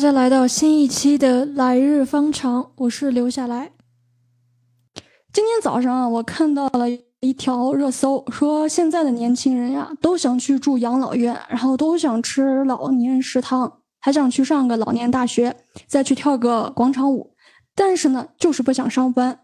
[0.00, 3.72] 大家来到新一期的《来日方长》，我是留下来。
[5.30, 6.86] 今天早上啊，我看到了
[7.20, 15.54] 一条热搜，说现在的年轻人呀，都想去住养老院，然后都想吃老年食堂，还想去上个老年大学，
[15.86, 17.34] 再去跳个广场舞。
[17.74, 19.40] 但是呢，就是不想上班。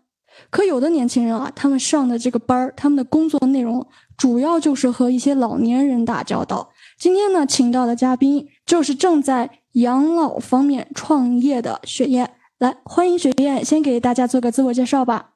[0.48, 3.86] 可有的年轻人啊，他们上的这个班儿，他们的工作内容
[4.16, 6.70] 主要就是和一些老年人打交道。
[6.98, 12.34] 今天呢，请到的嘉宾就是正在养老方面创业的雪燕。
[12.58, 15.34] 来，欢迎雪燕，先给大家做个自我介绍吧。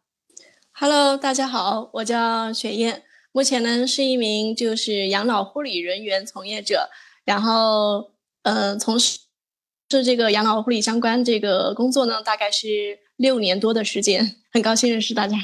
[0.73, 6.89] Hello，大家好，我叫雪燕，目前呢是一名就是养老护理人员从业者，
[7.27, 8.13] 然后
[8.45, 9.19] 嗯，从事
[9.91, 15.37] 是这个养老护理相关这个工作呢，大概是六年多的时间， 很高兴认识大家。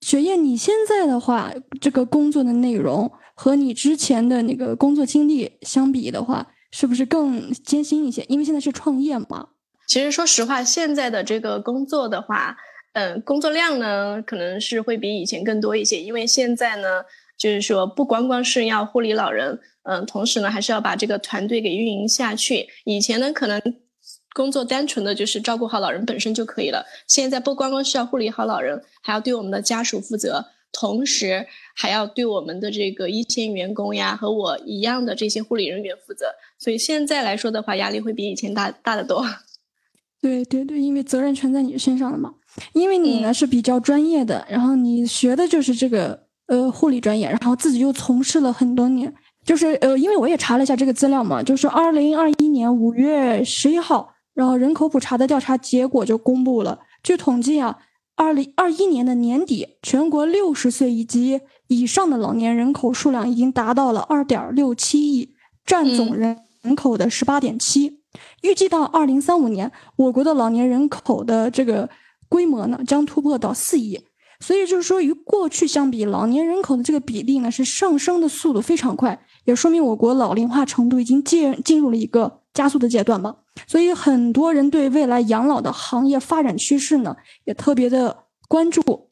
[0.00, 8.24] 雪燕，你现在的话，这个工作的内容和你之前的那个工作经历相比的话，是不是更艰辛一些？
[8.28, 9.48] 因为现在是创业嘛。
[9.86, 12.56] 其实说实话，现在的这个工作的话。
[12.92, 17.04] 嗯，工作量呢，可能是会比以前更多一些，因为现在呢，
[17.38, 22.66] 就是说不光光是要护理老人，嗯，同时呢，还是要把这个团队给运营下去。
[22.84, 23.62] 以前呢，可能
[24.34, 36.26] 工作单纯的就是照顾好老人本身就可以了，现在不光光是要护理好老人，还要对我们的家属负责，同时还要对我们的这个一线员工呀，和我一样的这些护理人员负责。
[36.58, 39.24] 所以现在来说的话，压力会比以前大大得多。
[40.20, 42.34] 对对对，因为责任全在你身上了嘛。
[42.72, 56.80] 因为你呢是比较专业的，然后你学的就是这个呃护理专业，然后自己又从事了很多年，就是呃，因为我也查了一下这个资料嘛，就是二零二一年五月十一号，然后人口普查的调查结果就公布了。
[57.02, 57.78] 据统计啊，
[58.20, 68.02] 二零二一年的年底，全国六十岁以及以上的老年人口数量已经达到了二点六七亿，占总人人口的十八点七。
[68.42, 71.88] 预计到二零三五年，我国的老年人口的这个。
[72.28, 73.98] 规模呢将突破到四亿，
[74.38, 83.36] 所以就是说与过去相比，老年人口的这个比例呢是上升的速度非常快，也说明我国老龄化程度已经进进入了一个加速的阶段嘛。
[83.66, 89.08] 所以很多人对未来养老的行业发展趋势呢也特别的关注。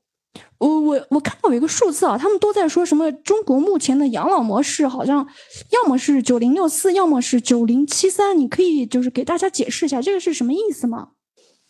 [0.59, 5.27] 我我我看到有一个数字啊，他们都在说什么中国目前的养老模式好像
[5.71, 11.11] 要么是九零六四，要么是九零七三，你可以就是给大家解释一下这个是什么意思吗？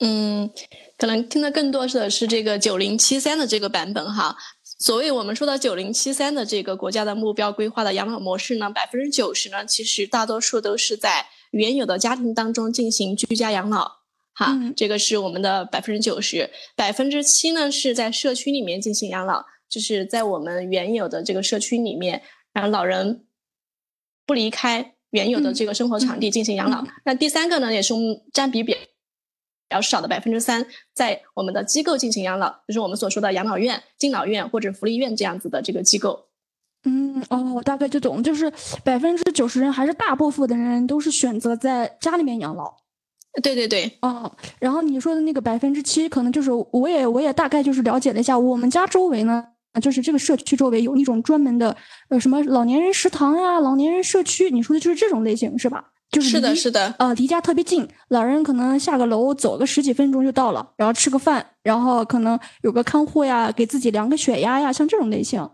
[0.00, 0.50] 嗯。
[0.97, 4.37] 可能听的更多的是这个九零七三的这个版本哈。
[4.81, 13.98] 所谓我们说的九零七三的这个国家的目标规划的养老模式呢，百分之九十呢，其实大多数都是在原有的家庭当中进行居家养老，
[14.34, 16.50] 哈，这个是我们的百分之九十。
[16.76, 22.22] 百分之七呢是在社区里面进行养老，就是在我们原有的这个社区里面，
[22.53, 23.26] 让老人
[24.26, 26.84] 不离开原有的这个生活场地进行养老。
[27.04, 27.94] 那第三个呢，也是
[28.32, 28.76] 占比比。
[29.70, 36.28] 比较少的百分之三，在我们的机构进行养老，就是我们所说的养老院、敬老院或者福利院这样子的这个机构。
[36.84, 38.53] 嗯，哦，我大概就懂，就是
[38.84, 42.72] 百分之九十人还是大部分的人都是选择在家里面养老。
[43.43, 49.44] 对对对，哦，然后你说的那个百分之七，可能就是我也我也大概就是了解了一下，我们家周围呢，
[49.81, 51.77] 就是这个社区周围有那种专门的
[52.09, 55.84] 呃什么老年人食堂呀、老年人社区，你说的就是这种类型是吧？
[56.11, 65.49] 就是的，是的，呃，离家特别近，老人可能下个楼走个十几分钟就到了，然后吃个饭，然后可能有个看护呀，给自己量个血压呀，像这种类型。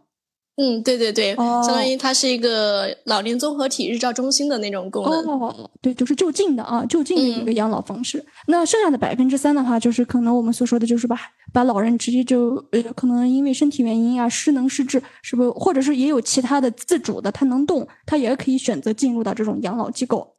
[0.56, 5.12] 嗯，对对对，相当于它是一个老年综合体日照中心的那种功能。
[5.26, 8.24] 哦，对，就是就近的啊，就近的一个养老方式。
[8.46, 11.18] 那剩下的百分之三的话，就是可能我们所说的就是把
[11.52, 15.50] 把老人直接就呃，可能因为身体原因啊，失能失智，是不是？
[15.50, 20.36] 或者是也有其他的自主的，他能动，他也可以选择进入到这种养老机构。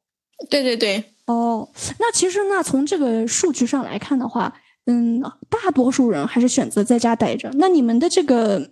[0.50, 1.68] 对对对，哦，
[2.00, 4.53] 那其实那从这个数据上来看的话，
[4.85, 7.50] 嗯，大多数人还是选择在家待着。
[7.56, 8.71] 那你们的这个，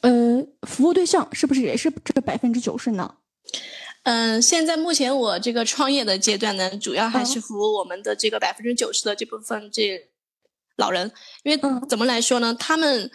[0.00, 3.16] 呃，服务对象是不是也是这个百分之九十呢？
[4.04, 10.08] 嗯，现在目前我这个创业的阶段呢，主要还是服务我们的这个百分之九十的这部分这
[10.76, 11.12] 老人，
[11.42, 12.54] 因为怎么来说呢？
[12.54, 13.10] 他们，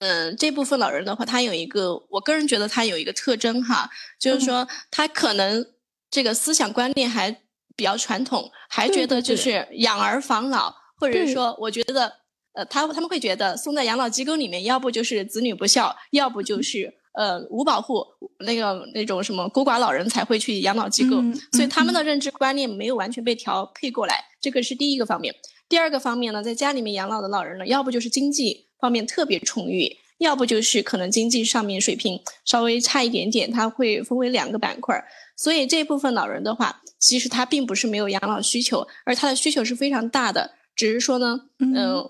[0.00, 5.66] 嗯，这部分老人的话，他有一个，我个人觉得他有一个特征哈，就是说他可能。
[6.14, 7.30] 这个思想观念还
[7.74, 12.12] 比较传统，还觉得就是养儿防老，或者说，我觉得，
[12.54, 18.04] 呃，他他们会觉得送在养老机构里面，要不就是子女不孝，要不就是呃无保护，
[18.40, 21.16] 那个那种什么孤寡老人才会去养老机构，
[21.52, 25.34] 所以他们的认知观念没有完全被调配过来，这个是第一个方面。
[25.68, 29.98] 第二个方面呢，在家里面养老的老人呢，要不就是经济方面特别充裕。
[30.18, 35.04] 要不就是可能经济上面水平稍微差一点点，他会分为两个板块。
[35.36, 42.08] 所以这部分老人的话，其实他并不是没有养老需求，而他的需求是非常大的，只是说呢，嗯，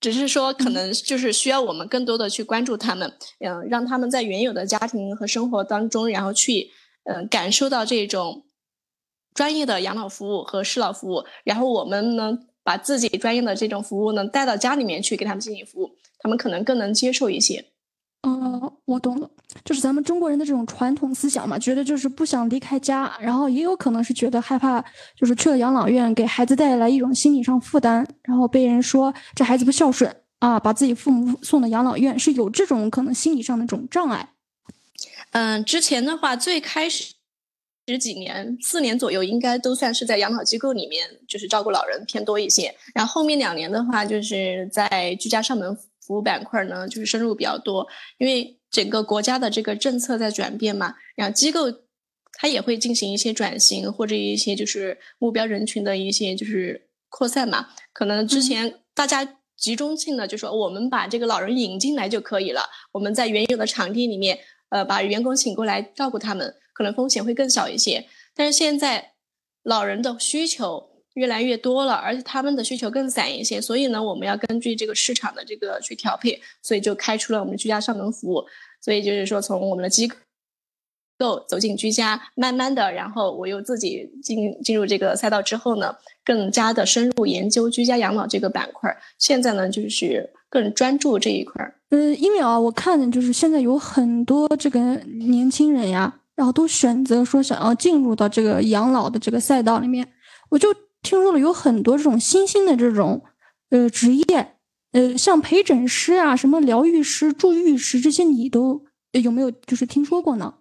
[0.00, 6.70] 只是说可能就是需要我们更多的去关注他们，嗯，让他们在原有的家庭和生活当中，然后去
[7.04, 8.44] 嗯感受到这种
[9.34, 17.64] 专业的养老服务和适老服务，然后我们呢把自己专业的这种服务呢带到家里面去给他们进行服务，他们可能更能接受一些。
[18.28, 19.30] 嗯，我懂了，
[19.64, 24.84] 就是咱们中国人的这种传统思想嘛，觉得就是不想离开家，然后也有可能是觉得害怕，
[25.16, 34.30] 就是去了养老院给孩子带来一种心理上负担，然后被人说这孩子不孝顺啊，把自己父母送到养老院，是有这种可能心理上的这种障碍。
[35.30, 37.14] 嗯，之前的话，最开始
[37.86, 45.78] 十几年、四年左右，应该都算是在养老机构里面，就是照顾老人偏多一些，然后后面两年的话，就是在居家上门。
[46.06, 47.84] 服务板块呢，就是深入比较多，
[48.18, 51.64] 因为整个国家的这个政策在转变嘛，然后机构
[52.34, 57.70] 它也会进行一些转型，或者一些就是目标人群的一些就是扩散嘛。
[57.92, 62.62] 可能之前大家集中性的就说我们把这个老人引进来就可以了，
[62.92, 64.38] 我们在原有的场地里面，
[64.68, 68.06] 呃，把员工请过来照顾他们，可能风险会更小一些。
[68.34, 69.14] 但是现在
[69.64, 70.95] 老人的需求。
[71.16, 78.44] 越来越多了，而且他们的需求更散一些，所以呢，我们要根据这个市场的这个去调配，所以就开出了我们居家上门服务。
[78.82, 80.06] 所以就是说，从我们的机
[81.18, 88.94] 构走进居家，慢慢的，然后我又自己进进入这个赛道之后呢，更加的深入研究居家养老这个板块。
[89.18, 91.74] 现在呢，就是更专注这一块。
[91.88, 100.06] 嗯，因为啊，我看就是现在有很多这个年轻人呀，然后都选择说想要进入到这个养老的这个赛道里面，
[100.50, 100.68] 我就。
[101.06, 103.22] 听说了有很多这种新兴的这种
[103.70, 104.56] 呃职业，
[104.90, 110.54] 呃，像陪诊师啊、什么疗愈师、助愈师这些，你都有没有就是听说过呢？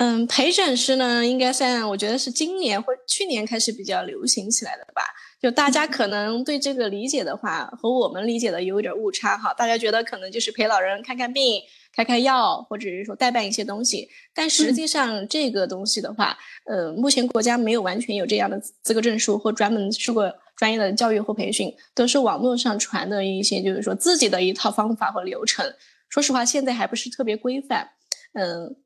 [0.00, 5.02] 嗯，陪诊师呢，应该算我觉得是今年或去年开始比较流行起来的吧。
[5.42, 9.52] 就大家可能对这个理解的话，和我们理解的有点误差哈。
[9.52, 11.60] 大家觉得可能就是陪老人看看病。
[11.98, 25.74] 开开药，或者是说代办一些东西，但实际上这个东西的话，呃，目前国家没有完全有这样的资格证书或专门受过专业的教育或培训，都是网络上传的一些，就是说自己的一套方法和流程。
[26.08, 27.90] 说实话，现在还不是特别规范。
[28.34, 28.76] 嗯，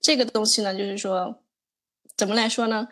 [0.00, 1.44] 这个东西呢，就是说。
[2.16, 2.88] 怎么来说呢？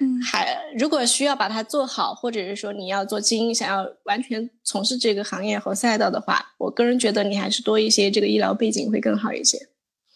[0.00, 9.58] 嗯，还如果需要把它做好，或者是说你要做精英，想要完全从事这个行业和赛道的话，我个人觉得你还是多一些这个医疗背景会更好一些。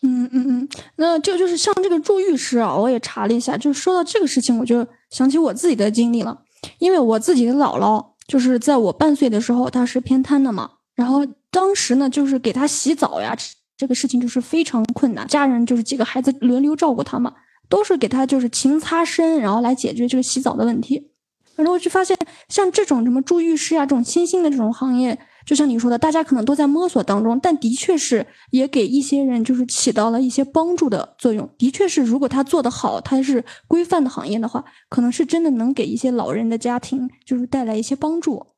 [0.03, 6.43] 嗯嗯嗯，那就就是像这个助浴师啊，我也查了一下，就说到这个事情，我就想起我自己的经历了。
[6.79, 13.37] 因为我自己的姥姥就是在我半岁的时候，她是偏瘫的嘛，然后当时呢，就是给她洗澡呀，
[13.76, 17.35] 这个事情就是非常困难，家人就是几个孩子轮流照顾她嘛。
[17.72, 21.10] 都是给他就是勤擦身，然后来解决这个洗澡的问题。
[21.56, 22.14] 然后我就发现，
[22.50, 31.48] 像这种什么住浴室啊，这种新兴的这种行业，就像你说的，大家可能都在摸索当中，但的确是也给一些人就是起到了一些帮助的作用。
[31.56, 38.48] 的确是，如果他做得好，他是规范的行业的话，可能是真的能给一些老人的家庭就是带来一些帮助。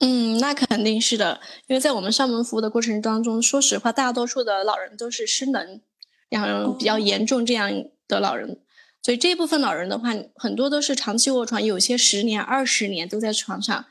[0.00, 5.80] 嗯，那肯定是的，因为在我们上门服务的过程当中，说实话，大多数的老人都是失能，
[6.28, 7.70] 然后比较严重这样。
[8.08, 8.58] 的老人，
[9.02, 13.84] 所以这部分老人的话，很多都是长期卧床，有些十年、二十年都在床上。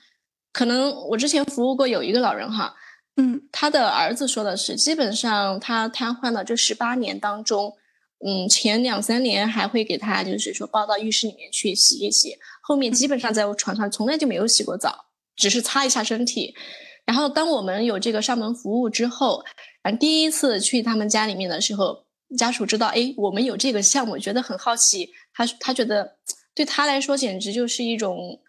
[0.51, 2.75] 可能我之前服务过有一个老人哈，
[3.15, 7.73] 嗯，他的儿子说的是，基本上他瘫痪了这十八年当中，
[8.25, 15.05] 嗯，前两三年还会给他就是说抱到浴室里面去洗一洗，后面基本上在床上从来就没有洗过澡，
[15.35, 16.55] 只是擦一下身体。
[17.05, 19.43] 然后当我们有这个上门服务之后，
[19.83, 22.06] 然后第一次去他们家里面的时候。
[22.35, 25.13] 家属知道，哎，我们有这个项目，觉得很好奇。
[25.33, 26.17] 他他觉得
[26.53, 28.41] 对他来说简直就是一种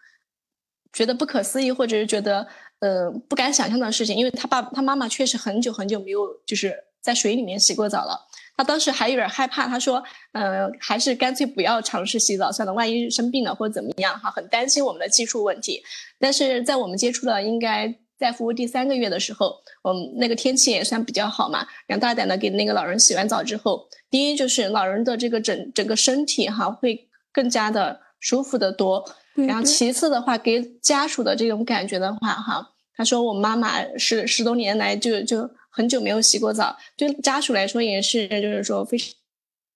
[0.91, 2.47] 觉得不可思议，或者是觉得
[2.79, 4.15] 呃不敢想象的事情。
[4.17, 8.27] 因为他爸他妈妈确实很久很久没有就是在水里面洗过澡了。
[8.57, 15.81] 他当时还有点害怕，他说，嗯，还是干脆不要尝试洗澡算了，万一生病了或者怎么样哈，很担心我们的技术问题。
[16.19, 17.99] 但是在我们接触的应该。
[18.19, 38.97] 在服务第三个月的时候，我们那个天气也算比较好嘛，然后大胆的给那个老人洗完澡之后，第一就是老人的这个整整个身体哈会更加的舒服的多，然后其次的话给家属的这种感觉的话哈，他说我妈妈是十多年来就就很久没有洗过澡，对家属来说也是就是说非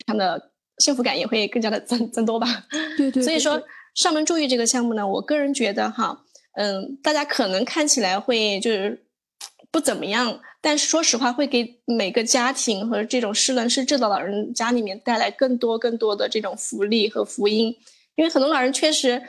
[0.05, 2.65] 常的幸福感也会更加的增增多吧，
[2.97, 3.63] 对对，所以说
[3.95, 6.25] 上门助浴这个项目呢，我个人觉得哈。
[6.53, 9.05] 嗯，大家可能看起来会就是
[9.71, 17.75] 不怎么样，但是说实话，会给每个家庭和这种失能失智的老人家里面带来更多更多的这种福利和福音，
[18.15, 19.23] 因为很多老人确实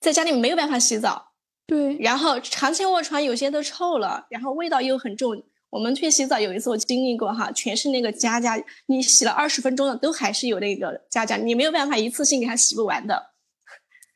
[0.00, 1.32] 在家里面没有办法洗澡，
[1.66, 5.42] 对，然后长期卧床，有些都臭了，然后味道又很重。
[5.70, 13.29] 我们去洗澡有一次我经历过哈，全是那个渣渣，你洗了二十分钟了，都还是有那个渣渣，你没有办法一次性给它洗不完的。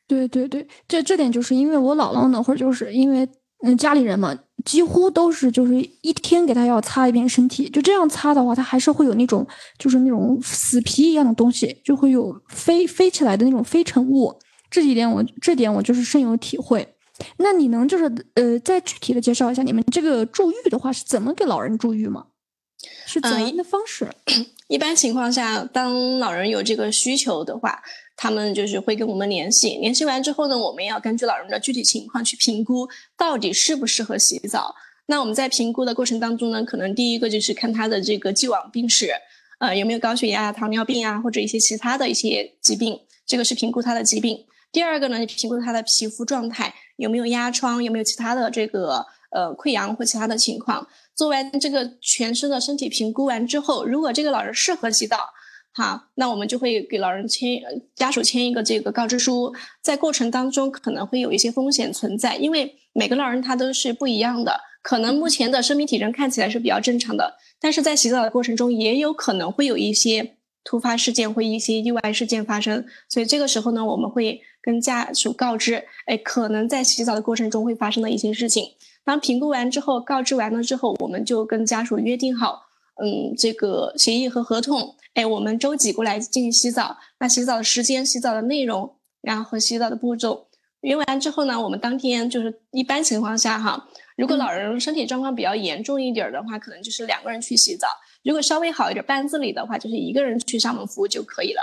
[0.07, 3.27] 对对对，这这点就是因为我姥姥那会儿就是因为
[3.63, 9.45] 嗯家里人嘛，几乎都是就是一天给他要擦一遍身体，就这样擦的话，他还是会有那种
[9.79, 14.37] 就是那种死皮一样的东西，就会有飞飞起来的那种飞尘物。
[14.69, 16.87] 这一点我这点我就是深有体会。
[17.37, 22.25] 那你能就是呃再具体的介绍一下你们这个助浴的话是怎么给老人助浴吗？
[23.07, 24.07] 是怎样的方式？
[24.67, 27.81] 一般情况下，当老人有这个需求的话，
[28.15, 29.77] 他们就是会跟我们联系。
[29.77, 34.75] 联系完之后呢，我们要根据老人的具体情况去评估到底适不适合洗澡。
[35.07, 39.11] 那我们在评估的过程当中呢，可能第一个就是看他的这个既往病史，
[39.59, 44.45] 呃，有没有高血压、糖尿病啊，或者一些其他的一些疾病，这个是评估他的疾病。
[44.71, 50.87] 第二个呢，就评估他的皮肤状态有没有压疮，有没有其他的这个呃溃疡或其他的情况。
[51.13, 55.17] 做完这个全身的身体评估完之后，如果这个老人适合洗澡，
[55.75, 57.61] 好，那我们就会给老人签
[57.93, 59.53] 家属签一个这个告知书。
[59.81, 70.37] 在过程当中可能会有一些风险存在，因为每个老人他都是不一样的，可能目前的生命体征看起来是比较正常的，但是在洗澡的过程中也有可能会有一些。
[70.67, 78.71] 突发事件或一些意外事件发生，所以这个时候呢，我们会跟家属告知，哎，可能在洗澡的过程中会发生的一些事情。
[79.03, 82.63] 当评估完之后，告知完了之后，我们就跟家属约定好，
[83.01, 90.47] 嗯，这个协议和合同，哎，我们周几过来进行洗澡，那洗澡的时间、洗澡的内容，然后和洗澡的步骤，
[90.81, 97.87] 约完之后呢，我们当天就是一般情况下哈，如果老人身体状况比较严重一点的话，可能就是两个人去洗澡。
[98.23, 101.61] 如果稍微好一点，半自理的话，就是一个人去上门服务就可以了。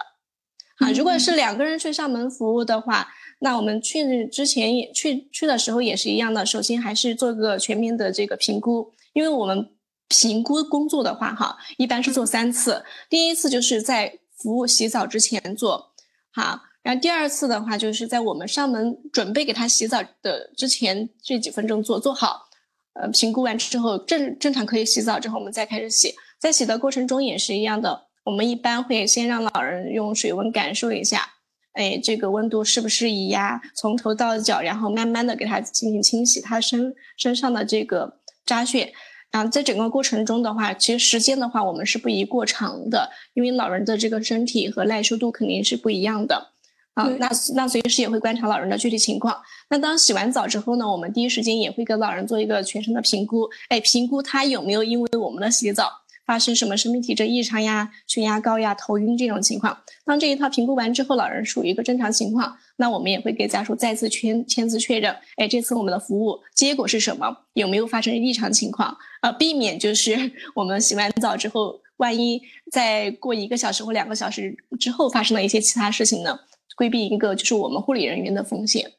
[0.78, 3.08] 啊，如果是两个人去上门服务的话，
[3.40, 6.46] 那我们去之前也去去的时候也是一样的。
[6.46, 9.68] 首先还是做个全面的这个评估，因为我们
[10.12, 12.84] 评估工作的话，哈，一般是做三次。
[13.08, 15.94] 第一次就是在服务洗澡之前做，
[16.30, 22.50] 好，然后第二次的话就是在我们上门准备给他洗澡的之前这几分钟做做好。
[22.92, 26.14] 呃，评估完之后正正常可以洗澡之后，我们再开始洗。
[26.38, 31.26] 在洗的过程中也是一样的，我们一般会先让老人用水温感受一下，
[31.72, 33.62] 哎，这个温度适不适宜呀？
[33.74, 38.92] 从头到脚，然后慢慢的给他进行清洗他身身上的这个扎穴。
[39.32, 46.50] 然后在整个过程中的话，其实时间的话，我们是不宜过长的，因为老人的这个身体和耐受度肯定是不一样的。
[46.94, 49.34] 啊，那那随时也会观察老人的具体情况。
[49.70, 56.01] 那当洗完澡之后呢，我们第一时间也会给老人做一个全身的评估，哎，评估他有没有因为我们的洗澡。
[56.32, 65.14] 发生什么生命体征异常呀、血压高呀、头晕这种情况，当这一套评估完之后，老人属于一个正常情况，那我们也会给家属再次签签字确认。
[65.36, 67.36] 哎，这次我们的服务结果是什么？
[67.52, 68.96] 有没有发生异常情况？
[69.20, 70.16] 呃，避免就是
[70.56, 76.38] 我们洗完澡之后，万一再过一个小时或两个小时之后发生了一些其他事情呢？
[76.78, 78.90] 规避一个就是我们护理人员的风险。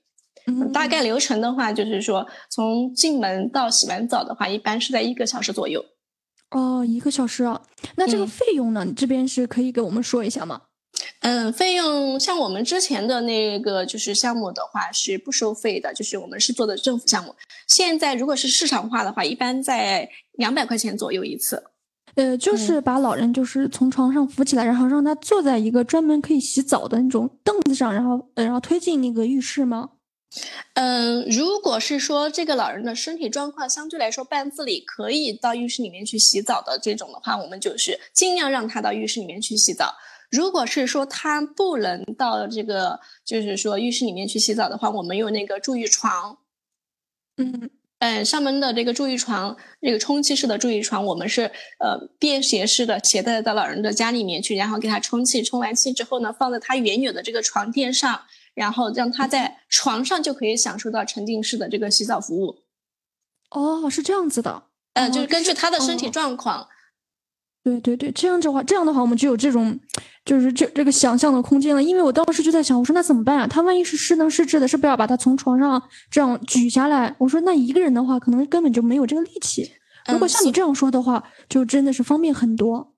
[0.45, 5.83] 嗯，大概流程的话，就是说从进门到洗完澡的话，一般是在一个小时左右。
[6.53, 7.61] 哦，一个小时啊，
[7.95, 8.85] 那这个费用呢？
[8.85, 10.61] 你这边是可以给我们说一下吗？
[11.21, 17.35] 嗯，费用像我们之前的那个就是项目的话是不收费的，就是我们是做的政府项目。
[17.67, 21.63] 现在如果是市场化的话，一般在两百块钱左右一次。
[22.15, 29.89] 呃，就是把老人就是从床上扶起来，然后让他坐在一个专门可以洗澡的那种凳子上，然后呃，然后推进那个浴室吗？
[30.73, 39.93] 嗯，如果是说这个老人的身体状况相对来说半自理，可以到浴室里面去洗澡的这种的话，我们就是尽量让他到浴室里面去洗澡。
[40.31, 46.39] 如果是说他不能到这个，就是说浴室里面去洗澡的话，我们有那个助浴床。
[47.37, 51.43] 嗯嗯，上门的这个助浴床，这个充气式的助浴床，我们是
[51.79, 58.21] 呃便携式的，携带到老人的家里面去，然后给他充气，充完气之后呢，放在他原有的这个床垫上。
[58.53, 62.59] 然后让他在床上就可以享受到沉浸式的这个洗澡服务。
[63.51, 64.63] 哦，是这样子的。
[64.93, 66.67] 嗯，就是根据他的身体状况。
[67.63, 69.79] 对对对，这样的话，这样的话，我们就有这种，
[70.25, 71.81] 就是这这个想象的空间了。
[71.81, 73.47] 因为我当时就在想，我说那怎么办啊？
[73.47, 75.81] 他万一是失能失智的，是不是要把他从床上
[76.11, 77.15] 这样举下来？
[77.19, 79.71] 我说那一个人的话，可能根本就没有这个力气。
[80.11, 82.92] 如果像你这样说的话，就真的是方便很多。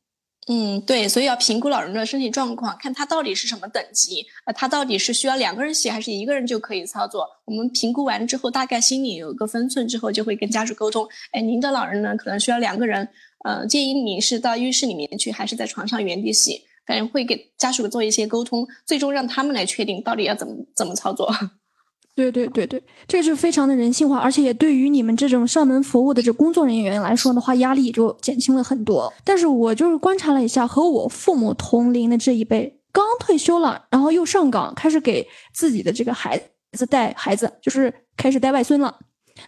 [0.48, 7.28] 嗯，对，所以要评估老人的身体状况，看他到底是什么等级，呃，他到底是需要两个人洗还是一个人就可以操作。
[7.46, 11.08] 我们评估完之后，大概心里有个分寸之后，就会跟家属沟通。
[11.32, 13.10] 哎，您的老人呢，可能需要两个人，
[13.44, 16.62] 呃，建议你是到浴室里面去，还是在床上原地洗？
[16.86, 21.28] 反正会给家属做一些沟通，最终让他们来确定到底要怎么怎么操作。
[22.16, 29.14] 对对对对，这是非常的人性化，而且也对于你们这种上门服务的这工作人员来说的话，压力就减轻了很多。
[29.26, 36.42] 但是我就是观察了一下，和我父母同龄的这一辈，刚退休了，然后又上岗，开始给自己的这个孩
[36.72, 38.96] 子带孩子，就是开始带外孙了。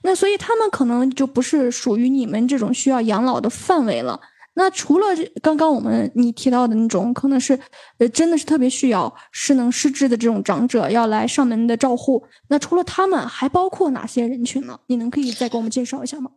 [0.02, 4.20] 那所以他们可能就不是属于你们这种需要养老的范围了。
[4.60, 5.06] 那除了
[5.40, 7.60] 刚刚我们你提到的那种，可能是，
[8.00, 12.26] 呃，真的是特别需要失能失智的这种长者要来上门的照护。
[12.50, 14.80] 那除了他们，还包括哪些人群呢？
[14.88, 16.32] 你能可以再给我们介绍一下吗？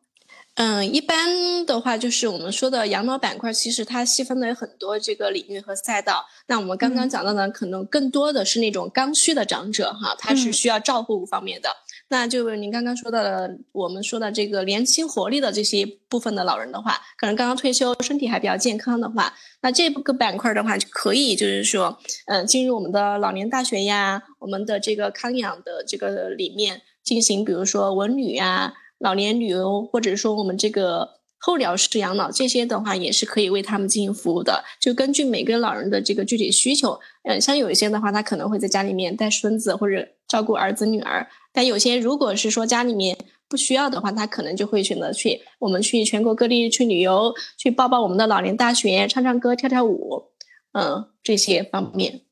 [0.56, 6.26] 嗯，一般的话就是我们说的养老板块，其实它细分的有很多这个领域和赛道。
[6.46, 11.70] 那我们刚刚讲到呢，可能更多的是那种刚需的长者哈，他是需要照顾方面的。
[12.12, 34.64] 那就您刚刚说到的，我们说的这个年轻活力的这些部分的老人的话，可能刚刚退休，身体还比较健康的话，那这个板块的话就可以，就是说，嗯，进入我们的老年大学呀，我们的这个康养的这个里面进行，比如说文旅呀、老年旅游，或者说我们这个候鸟式养老这些的话，也是可以为他们进行服务的。
[34.80, 41.28] 就根据每个老人的这个具体需求，嗯，像有一些的话，他可能会在家里面带孙子或者照顾儿子女儿。
[41.52, 43.16] 但有些如果是说家里面
[43.49, 50.30] 不需要的话，他可能就会选择去我们去全国各地去旅游，去报报我们的老年大学，唱唱歌，跳跳舞，
[50.73, 52.23] 嗯，这些方面。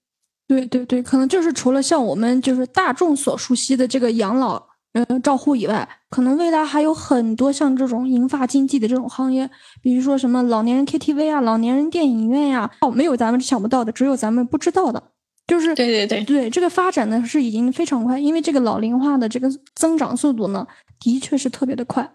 [0.47, 9.51] 对对对，可能就是除了像我们就是大众所熟悉的这个养老嗯照护以外，可能未来还有很多像这种银发经济的这种行业，
[9.83, 15.11] 比如说什么老年人 KTV 啊，老年人电影院呀，哦，没有咱们想不到的，只有咱们不知道的。
[15.49, 20.67] 就是对对对对，这个发展呢是已经非常快，因为这个老龄化的这个增长速度呢，
[21.01, 22.13] 的确是特别的快。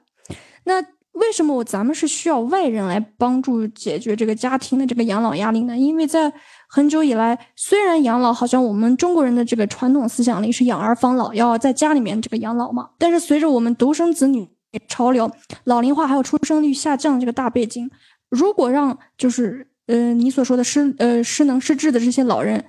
[0.66, 0.80] 那
[1.14, 5.76] 为什么我咱们是需要外人来帮助解决这个家庭的这个养老压力呢？
[5.76, 6.32] 因为在
[6.70, 14.48] 很久以来，虽然养老好像我们中国人的这个传统思想里是养儿防老，要在家里面这个养老嘛，但是随着我们独生子女
[14.88, 15.32] 潮流、
[15.64, 17.90] 老龄化还有出生率下降这个大背景，
[18.30, 22.64] 如果让就是呃你所说的失呃失能失智的这些老人。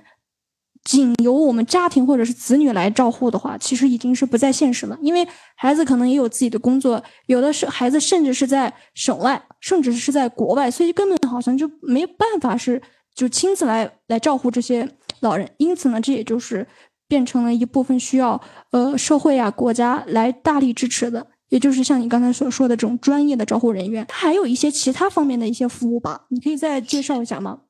[0.85, 4.97] 仅由我们家庭或者是子女来照护的话，其实已经是不再现实了。
[5.01, 12.79] 因为孩子可能也有自己的工作，有的是孩子甚至是在省外，甚至是在国外，所以根本好像就没办法是
[13.15, 14.87] 就亲自来来照顾这些
[15.21, 15.49] 老人。
[15.57, 16.67] 因此呢，这也就是
[17.07, 24.05] 变成了一部分需要呃社会啊国家来大力支持的，也就是像你刚才所说的这种专业的照护人员。
[24.11, 27.61] 还有一些其他方面的一些服务吧，你可以再介绍一下吗？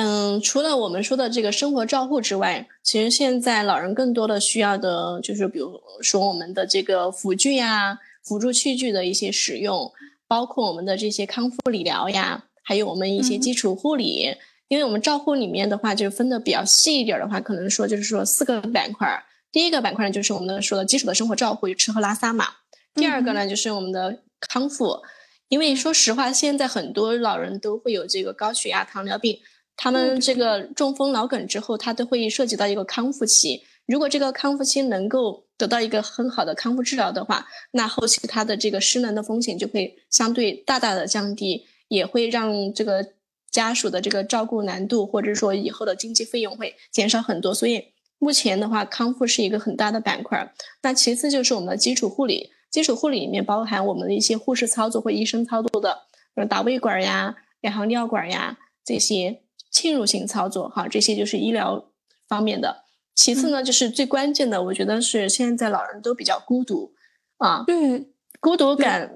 [0.00, 9.90] 嗯，除了我们说的这个生活照护之外，其实现在老人更多的需要的就是，比如说我们的这个辅具呀、辅助器具的一些使用，
[10.28, 14.36] 包括我们的这些康复理疗呀，还有我们一些基础护理。
[14.68, 19.24] 因为我们照护里面的话，就分的比较细一点的话，可能说就是说四个板块。
[19.50, 22.46] 第一个板块呢，就是我们的说的基础的生活照护，吃喝拉撒嘛。
[22.94, 25.02] 第二个呢，就是我们的康复。
[25.48, 29.40] 因为说实话，现在很多老人都会有这个高血压、糖尿病。
[29.80, 33.62] 他们这个中风、脑梗之后，他都会涉及到一个康复期。
[33.86, 43.12] 如果这个康复期能够得到一个很好的康复治疗的话，那后期他的这个失能的风险就会相对大大的降低，也会让这个
[43.52, 47.54] 家属的这个照顾难度，或者说以后的经济费用会减少很多。
[47.54, 47.84] 所以
[48.18, 50.52] 目前的话，康复是一个很大的板块。
[50.82, 56.00] 那其次就是我们的基础护理，基础护理里面包含我们的一些护士操作或医生操作的，
[56.34, 59.44] 呃，打胃管呀、然后尿管呀这些。
[59.70, 61.90] 侵入性操作，哈，这些就是医疗
[62.26, 62.84] 方面的。
[63.14, 66.92] 其次呢，就是最关键的，我觉得是现在老人都比较孤独，
[67.38, 69.12] 啊，对，孤独感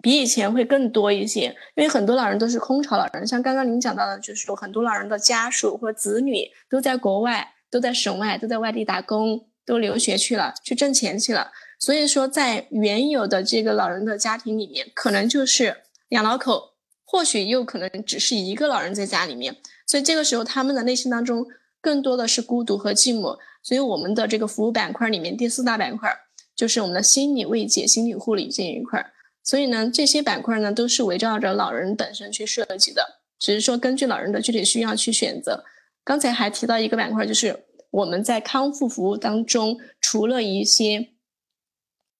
[0.00, 1.54] 比以前会更多一些。
[1.74, 11.50] 因为很多老人都是空巢老人，像刚刚您讲到的，就是说很多老人的家属或子女都在国外，都在省外，都在外地打工，都留学去了，去挣钱去了。
[11.78, 16.67] 所以说，在原有的这个老人的家庭里面，可能就是两老口。
[17.10, 21.46] 或许又可能只是一个老人在家里面，所以这个时候他们的内心当中
[21.80, 23.38] 更多的是孤独和寂寞。
[23.62, 26.14] 所以我们的这个服务板块里面第四大板块
[26.54, 29.04] 就是我们的心理慰藉、心理护理这一块。
[29.42, 33.02] 所以呢，这些板块呢都是围绕着老人本身去设计的，
[33.38, 35.64] 只是说根据老人的具体需要去选择。
[36.04, 41.08] 刚才还提到一个板块，就是我们在康复服务当中，除了一些。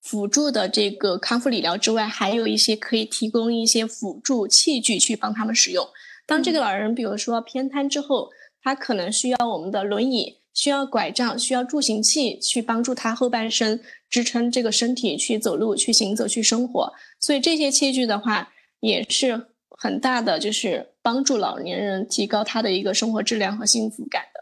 [0.08, 5.86] 辅助的这个康复理疗之外，还有一些可以提供一些辅助器具去帮他们使用。
[6.24, 8.30] 当这个老人比如说偏瘫之后，
[8.62, 16.90] 他可能需要我们的轮椅、需要拐杖、需要助行器去帮助他后半生支撑这个身体去走路、去行走、去生活。
[17.20, 24.37] 所以这些器具的话，也是很大的，就是帮助老年人提高他的一个生活质量和幸福感的。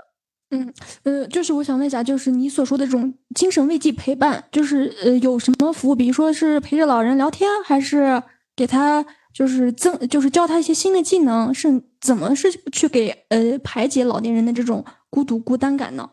[0.50, 5.94] 嗯，呃，就是我想问一下，就是你所说的这种精神慰藉陪伴，就是呃有什么服务？
[5.96, 8.22] 比如说是陪着老人聊天，还是
[8.54, 9.04] 给他
[9.34, 11.52] 就是增，就是教他一些新的技能？
[11.52, 16.10] 是怎么是去给呃排解老年人的这种孤独孤单感呢？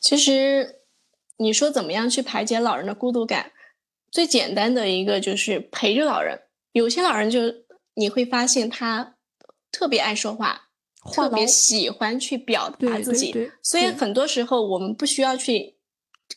[0.00, 0.76] 其实
[1.38, 3.50] 你说怎么样去排解老人的孤独感？
[4.12, 6.42] 最简单的一个就是陪着老人。
[6.70, 7.40] 有些老人就
[7.94, 9.16] 你会发现他
[9.72, 10.63] 特别爱说话。
[11.12, 15.76] 特别喜欢去表达自己，所以很多时候我们不需要去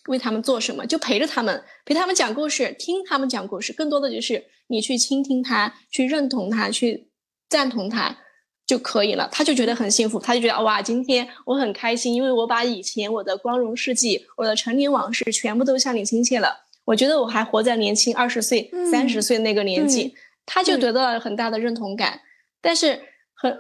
[0.10, 3.72] 为他们做什么，就陪着他们，陪他们讲故事，听他们讲故事。
[3.72, 7.10] 更多的就是你去倾听他，去认同他，去
[7.50, 8.18] 赞同他
[8.66, 9.30] 就可以了。
[9.32, 16.66] 他就觉得很幸福，他就觉得哇，今天我很开心，因为我把以前我的光荣事迹、我的成年往事全部都向你倾泻了。
[16.84, 20.14] 我觉得我还活在年轻二十岁、三十岁那个年纪，
[20.46, 22.20] 他就得到了很大的认同感。
[22.62, 23.02] 但是
[23.34, 23.58] 很。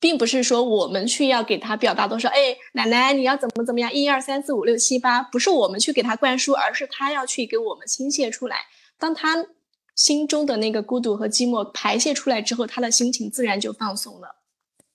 [0.00, 8.56] 并不是说我们去要给他表达多少，哎，奶奶你要怎么怎么样，一二三四五六七八，不是我们去给他灌输，而是他要去给我们倾泻出来。
[8.98, 9.46] 当他
[9.94, 14.36] 心中的那个孤独和寂寞排泄出来之后，他的心情自然就放松了。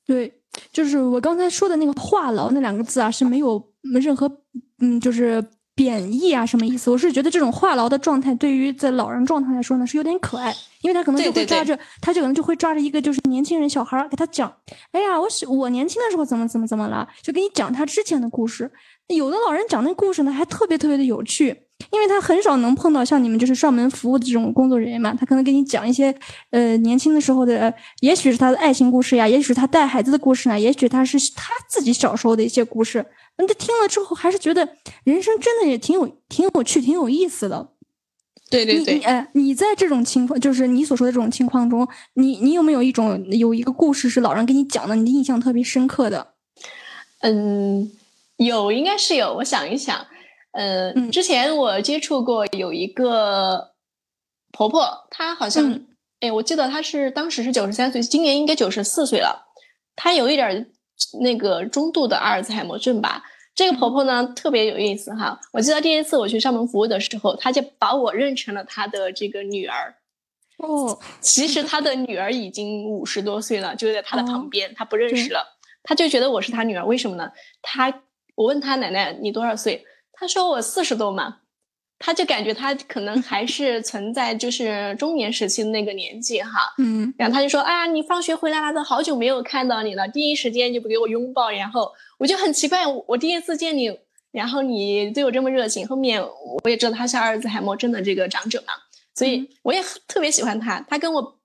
[0.05, 4.29] 对，就是我刚才说的那个话痨那两个字啊，是没有任何
[4.79, 5.43] 嗯，就是。
[5.75, 6.91] 贬义啊，什么意思？
[6.91, 14.53] 我是觉得这种话痨的状态，对于在老人状态来说呢，是有点可爱，因为他可能就会抓着，他就可能就会抓着一个就是年轻人小孩给他讲，
[14.91, 18.71] 哎呀，我我年轻的时候怎么怎么怎么了，就给你讲他之前的故事。
[19.07, 21.47] 有的老人讲那故事呢，还特别特别的有趣，
[21.91, 26.15] 因为他很少能碰到像你们就是上门服务的这种工作人员嘛，他可能给你讲一些
[26.51, 33.05] 呃年轻的时候的，也许是他的爱情故事呀，也许是他带孩子的故事呢，也许他是他自己小时候的一些故事。
[33.37, 37.69] 那他听了之后，还是觉得人生真的也挺有、挺有趣、挺有意思的。
[38.49, 46.33] 对对对，哎，你在这种情况，就是你所说的这种情况中，你你有没有一种有一个故事是老人给你讲的，你印象特别深刻的？
[47.21, 47.91] 嗯，
[48.37, 49.33] 有，应该是有。
[49.37, 50.05] 我想一想，
[50.51, 53.71] 呃，之前我接触过有一个
[54.51, 55.81] 婆婆，她好像，
[56.19, 59.47] 哎，我记得她是当时是九十三岁，今年应该九十四岁了。
[59.95, 60.69] 她有一点。
[61.21, 63.23] 那个中度的阿尔兹海默症吧，
[63.56, 65.39] 这个婆婆呢特别有意思哈。
[65.51, 69.95] 我记得第一次我去上门服务的时候，她就把我认成了她的这个女儿。
[70.58, 75.45] 哦， 其实她的女儿已经五十多岁了，就在她的旁边，她不认识了，
[75.84, 76.86] 她就觉得我是她女儿。
[76.86, 77.32] 为什么呢？
[77.62, 78.01] 她
[78.36, 79.86] 我问她奶奶你多少岁？
[80.13, 81.39] 她说我四十多嘛。
[82.05, 91.89] 他就感觉他可能还是存在就是中年时期的那个年纪哈，嗯，然后他就说，哎呀，你放学回来了，都好久没有看到你了，第一时间就不给我拥抱，然后
[92.19, 93.97] 我就很奇怪，我第一次见你，
[94.33, 98.73] 然后你对我这么热情，后面我也知道他是阿尔兹海默症的这个长者嘛，
[99.15, 101.39] 所以我也特别喜欢他，他跟我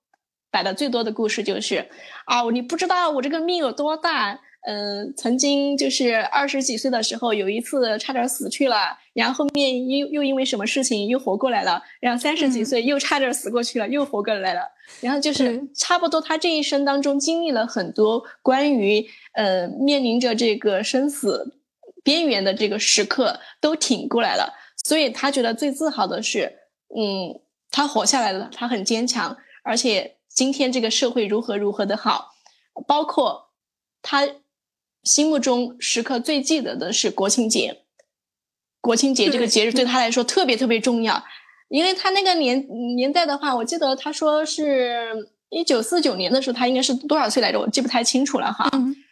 [0.51, 1.87] 摆的最多的故事就是，
[2.25, 4.41] 啊，你不知道我这个命有多大。
[4.61, 14.61] 嗯，曾经就是二十几岁的时候，有一次差点死去了，然后后面又又因为什么事情又活过来了，然后三十几岁又差点死过去了，又活过来了，
[14.99, 15.67] 然后就是。
[15.75, 21.55] 差不多他这一生当中经历了很多关于呃面临着这个生死
[22.03, 26.59] 边缘的这个时刻都挺过来了，所以他觉得最自豪的是，
[26.93, 27.39] 嗯，
[27.71, 32.33] 他活下来了，他很坚强，而且今天这个社会如何如何的好，
[32.85, 33.51] 包括
[34.01, 34.27] 他。
[35.03, 37.83] 心目中时刻最记得的是国庆节，
[38.81, 41.23] 国庆节这个节日对他来说特别特别重要，
[41.69, 47.59] 因为他那个年年代的话，我记得他说是一九四九年的时候，他应该是多少岁来着？
[47.59, 48.69] 我记不太清楚了哈。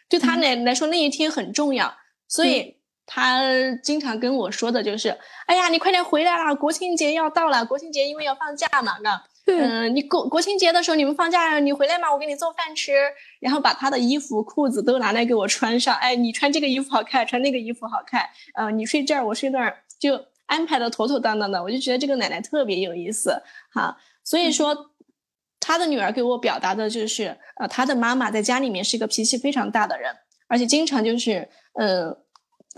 [0.10, 1.94] 对他来来说那一天很重要，
[2.28, 3.42] 所以他
[3.84, 12.92] 经常跟我说的就是：“哎呀，你快点回来啦，国庆节要到了，国庆节因为要放假嘛，那。”嗯，你国国庆节的时候你们放假，你回来嘛，我给你做饭吃，
[13.40, 15.96] 然后把他的衣服裤子都拿来给我穿上。
[15.96, 18.28] 哎，你穿这个衣服好看，穿那个衣服好看。
[18.56, 21.64] 嗯，你睡这儿，我睡那儿，就安排的妥妥当当的。
[21.64, 23.42] 我就觉得这个奶奶特别有意思，
[23.74, 23.98] 哈。
[24.26, 24.92] 所以说，
[25.62, 30.14] 他的女儿给我表达的就是，呃，他的妈妈在家里面是一个脾气非常大的人，
[30.50, 32.18] 而且经常就是，呃，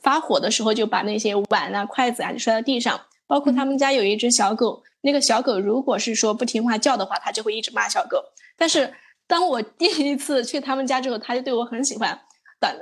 [0.03, 3.01] 发火的时候就把那些碗啊、筷子啊就摔到地上。
[3.25, 4.84] 包括他们家有一只小狗。
[5.01, 8.23] 那个小狗如果是说不听话叫的话，它就会一直骂小狗。
[8.57, 8.93] 但是
[9.27, 12.19] 当我第一次去他们家之后，它就对我很喜欢。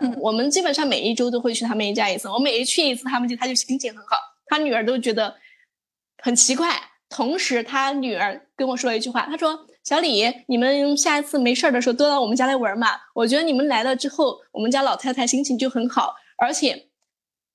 [0.02, 2.28] 嗯我们基本上每一周都会去他们家一次。
[2.28, 4.16] 我每一去一次他们家，他就心情很好。
[4.48, 5.36] 他女儿都觉得
[6.24, 6.74] 很奇怪。
[7.10, 12.88] 同时，他女儿跟我说一句话，他说：“小李，你们下一次没事儿的时候多到我们家来玩嘛。
[13.14, 16.88] 我觉得你们来了之后，我们家老太太心情就很好，而且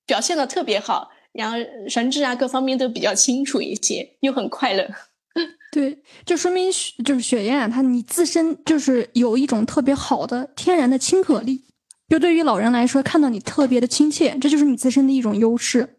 [0.05, 1.57] 表现的特别好，然后
[1.89, 4.87] 神志啊各方面都比较清楚一些，又很快乐。
[5.73, 6.71] 对，就说明
[7.03, 11.63] 就是雪燕，啊她你自身就是有一种特别好的天然的亲和力，
[12.07, 15.97] 就对于老人来说，看到你特别的亲切，这就是你自身的一种优势。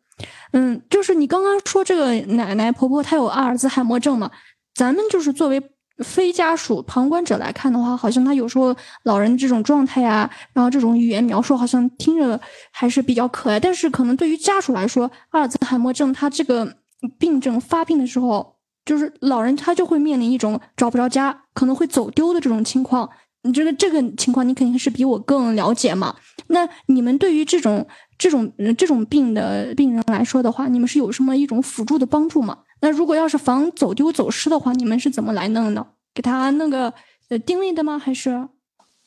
[0.53, 4.31] 嗯，就是你刚刚说这个奶奶婆婆她有阿尔兹海默症嘛，
[4.73, 5.61] 咱们就是作为
[5.99, 12.41] 非家属旁观者来看的话，好像他有时候老人这种状态啊，然后这种语言描述好像听着
[12.73, 16.77] 还是比较可爱，但是可能对于家属来说，阿尔兹海默症他这个
[17.19, 18.55] 病症发病的时候。
[18.87, 23.09] 就是老人他就会面临一种找不着家，可能会走丢的这种情况。
[23.41, 26.15] 你这个这个情况，你肯定是比我更了解嘛。
[26.49, 27.87] 那你们对于这种
[28.19, 32.59] 这种这种病的病人来说的话，你们是有什么一种辅助的帮助吗？
[32.81, 35.87] 那如果要是防走丢走失的话，你们是怎么来弄的？
[36.15, 36.93] 给他弄个
[37.29, 37.99] 呃定位的吗？
[37.99, 38.49] 还是？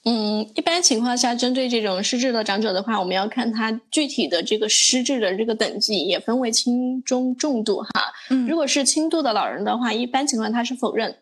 [0.04, 7.90] 嗯，一般情况下，针对这种失智的长者的话，我们要看他具体的这个失智的这个等级，也分为轻、中、重度哈。
[8.30, 11.18] 嗯，如果是轻度的老人的话，一般情况他是否认，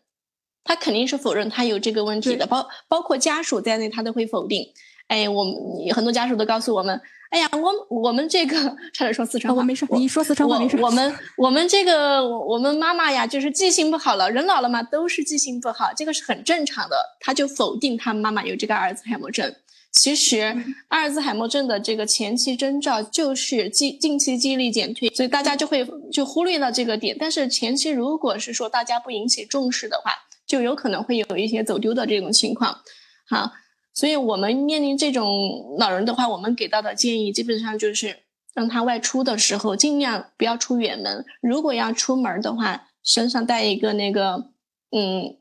[0.64, 4.64] 他肯定是否认他有这个问题的，包包括家属在内，他都会否定。
[5.08, 5.56] 哎，我们
[5.94, 7.02] 很多家属都告诉我们。
[7.32, 8.56] 哎呀，我我们这个
[8.94, 10.78] 差点说四川话，我没事，你说四川话没事。
[10.78, 16.96] 我们 我们这个我们妈妈呀，就是记性不好了，人老了嘛，都是记性不好，这个是很正常的。
[17.20, 19.54] 他就否定他妈妈有这个阿尔兹海默症。
[19.92, 20.56] 其实
[20.90, 27.18] 阿尔兹海默症的这个前期征兆就是记近期记忆力减退，所以大家就会就忽略了这个点。
[27.20, 30.12] 但是前期如果是说大家不引起重视的话，
[30.48, 32.80] 就有可能会有一些走丢的这种情况。
[33.28, 33.52] 好。
[33.96, 38.18] 所以我们面临这种老人的话，我们给到的建议基本上就是
[38.54, 41.26] 让他外出的时候尽量不要出远门。
[41.42, 44.52] 如果要出门的话，身上带一个那个
[44.92, 45.38] 嗯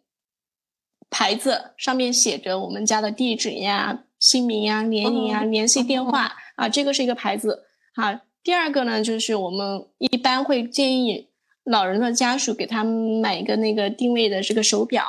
[1.11, 7.64] 牌子，上面写着我们家的地址呀、姓名呀、年龄呀、联系电话啊，这个是一个牌子。
[7.97, 11.31] 好，第二个呢，就是我们一般会建议
[11.64, 15.05] 老人的家属给他买一个那个定位的这个手表。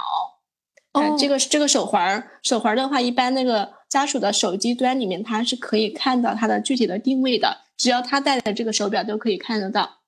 [1.17, 7.65] 这个这个手环儿，手环儿的话，一般那个家属的手机端里面，它是可以看到它的具体的定位的。
[7.77, 9.99] 只要他戴的这个手表，都可以看得到。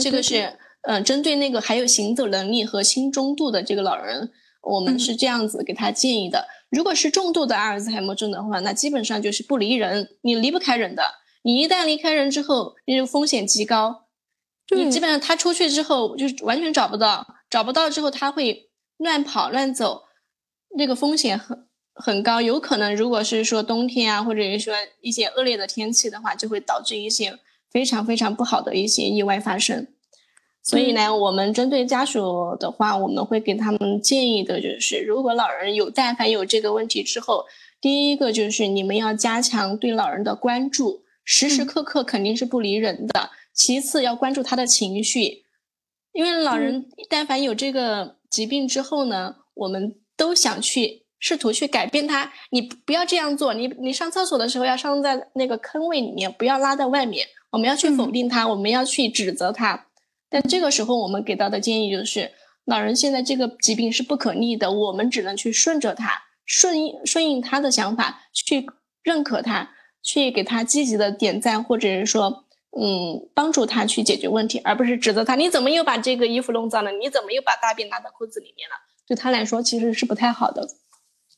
[0.00, 4.30] 这个是，嗯，针对那个还有行走能力和轻中度的这个老人，
[4.62, 6.46] 我们是这样子给他建议的。
[6.70, 11.02] 如果是重度的阿尔兹海默症的话，那基本上就是不离人，你离不开人的。
[11.42, 14.04] 你一旦离开人之后，那个风险极高。
[14.74, 18.65] 你基本上他出去之后，就是完全找不到，找不到之后他会。
[18.98, 20.04] 乱跑乱走，
[20.76, 27.38] 那个风险很很高，有可能如果是说冬天啊，或者是说一些恶劣的天气的话，就会导致一些
[27.70, 29.86] 非常非常不好的一些意外发生。
[30.62, 37.44] 所以呢，我们针对家属的话，我们会给他们建议的就是，如果老人有但凡有这个问题之后，
[37.80, 43.30] 第一个就是你们要加强对老人的关注，时时刻刻肯定是不离人的。
[43.52, 45.44] 其次要关注他的情绪，
[46.12, 48.16] 因为老人但凡有这个。
[48.30, 52.32] 疾病之后呢，我们都想去试图去改变它。
[52.50, 57.26] 你不要这样做，你你上厕所的时候要上在那个坑位里面，不要拉在外面。
[57.50, 59.86] 我们要去否定它，我们要去指责它。
[60.28, 62.32] 但这个时候，我们给到的建议就是：
[62.64, 68.66] 老人现在这个疾病是不可逆的，我们只能去顺着他，顺应顺应他的想法，去
[69.02, 69.70] 认可他，
[70.02, 72.45] 去给他积极的点赞，或者是说。
[72.78, 75.34] 嗯，帮助他去解决问题，而不是指责他。
[75.34, 76.92] 你怎么又把这个衣服弄脏了？
[76.92, 78.74] 你怎么又把大便拉到裤子里面了？
[79.08, 80.68] 对他来说其实是不太好的。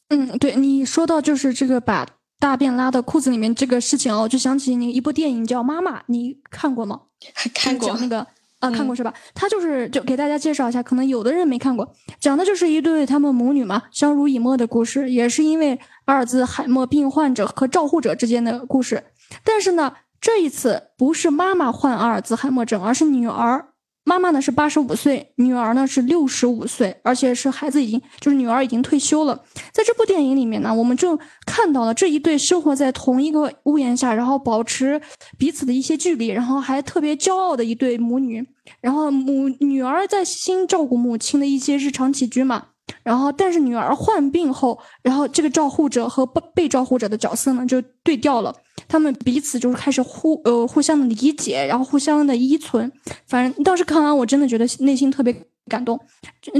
[0.09, 2.07] 嗯，对你说到就是这个把
[2.40, 7.03] 大便拉到裤子里面这个事情哦，我就想起你一部电影叫《妈妈》，你看过吗？
[7.55, 8.27] 看过那个
[8.59, 9.14] 啊，看过是吧？
[9.33, 19.05] 他就是就给大家介绍一下，可能有的人没看过，讲的就是一对他们母女嘛，相濡以沫的故事，也是因为阿尔兹海默病患者和照护者之间的故事。
[19.44, 19.94] 但是呢。
[20.20, 23.68] 这一次不是妈妈患阿尔兹海默症，而是女儿。
[24.04, 29.44] 妈妈呢是八十五岁，女儿呢是六十五岁，而且是孩子已经就是女儿已经退休了。
[29.70, 34.98] 在这部电影里面呢，我们就看到了这一对生活在同一个屋檐下，然后保持
[35.37, 38.42] 彼此的一些距离，然后还特别骄傲的一对母女。
[38.81, 42.68] 然后母女儿在细心照顾母亲的一些日常起居嘛。
[43.03, 48.55] 然后，但是女儿患病后，然后这个照护者和被被照护者的角色呢就对调了，
[48.87, 52.90] 他们彼此就是开始互呃互相的理解，然后互相的依存。
[53.27, 55.35] 反正当时看完，我真的觉得内心特别
[55.68, 55.98] 感动。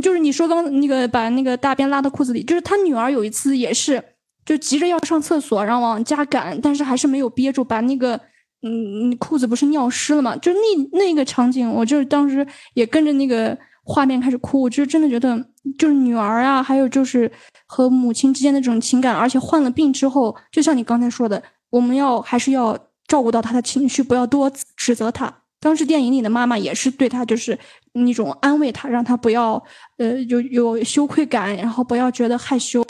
[0.03, 4.03] 就是你说刚那个把那个大便拉到裤子里，就是他女儿有一次也是
[4.45, 8.21] 就急着要上厕所，然后往家赶，但是还是没有憋住，把那个
[8.63, 10.37] 嗯裤子不是尿湿了嘛？
[10.37, 13.57] 就那那个场景，我就是当时也跟着那个。
[13.91, 15.35] 画面开始哭，我就真的觉得
[15.77, 17.31] 就是女儿啊，还有就是
[17.67, 25.43] 和母亲之间的这种情感，而且患了病之后，就像你刚才说的，我们要还是要照顾到她的情绪，不要多指责她。
[25.61, 27.59] 当时电影里的妈妈也是对她就是
[27.93, 29.63] 那种安慰她，让她不要
[29.97, 32.83] 呃有有羞愧感，然后不要觉得害羞，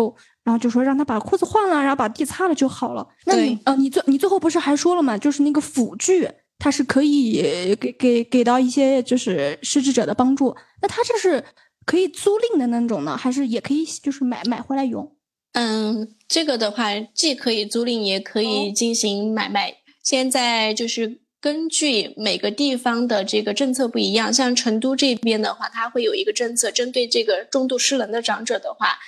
[0.44, 3.06] 然后就说让她把裤子换了，然后把地擦了就好了。
[3.26, 6.28] 那你呃你最你最后不是还说了嘛，就是那个辅具。
[6.60, 11.44] 它是可以给给给到一些就是失智者的帮助，那他这是
[11.88, 15.16] 可以租赁的那种呢，还是也可以就是买买回来用？
[15.52, 19.78] 嗯，这个的话既可以租赁，也可以进行买卖。
[20.02, 28.98] 现在就是根据每个地方的这个政策不一样，像成都这边的话，它会有一个政策，针对这个重度失能的长者的话，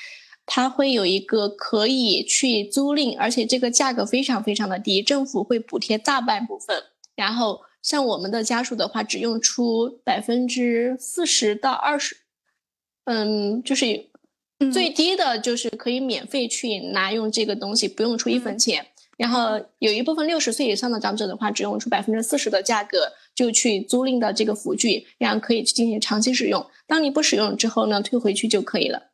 [0.47, 6.83] 它会有一个可以去租赁，而且这个价格非常非常的低，政府会补贴大半部分。
[7.15, 12.17] 然后像我们的家属的话，只用出百分之四十到二十，
[13.13, 14.07] 嗯，就是
[14.73, 18.87] 最低的就是可以免费去拿用这个东西，不用出一分钱。
[19.19, 22.99] 然后有一部分六十岁以上的长者的话，只用出百分之四十的价格
[23.35, 26.65] 就去租赁的这个辅具，然后可以进行长期使用。
[26.87, 29.09] 当你不使用之后呢，退回去就可以了。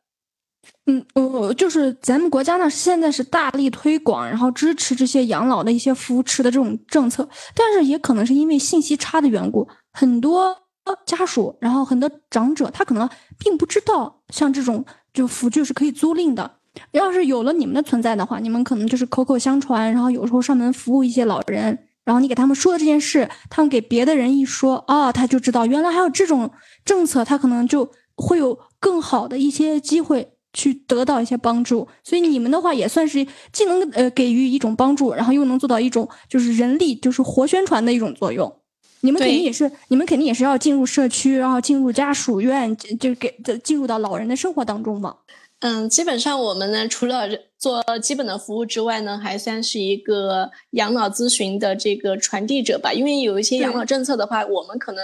[0.85, 10.66] 嗯，我就是咱们国家呢，现在是大力推广，然后支持这些养老的一些扶持的这种政策，但是也可能是因为信息差的缘故，很多
[11.05, 16.57] 家属，然后很多长者，他可能并不知道像这种就辅具是可以租赁的。
[16.91, 26.51] 要是有了你们的存在的话，你们可能就是口口相传，然后有时候上门服务一些老人，然后你给他们说的这件事，他们给别的人一说，啊，他就知道原来还有这种
[26.85, 30.33] 政策，他可能就会有更好的一些机会。
[30.53, 38.51] 去得到一些帮助，所以你们的话也算是既能呃给予一种帮助，然后又能做到一种就是人力就是活宣传的一种作用。
[39.01, 45.15] 你们肯定也是，你们肯定也是要进入社区，然后进入家属院，就给进入到老人的生活当中嘛。
[45.59, 52.93] 嗯，基本上我们呢，除了做基本的服务之外呢，还算是一个养老咨询的这个传递者吧。
[52.93, 55.01] 因为有一些养老政策的话，我们可能。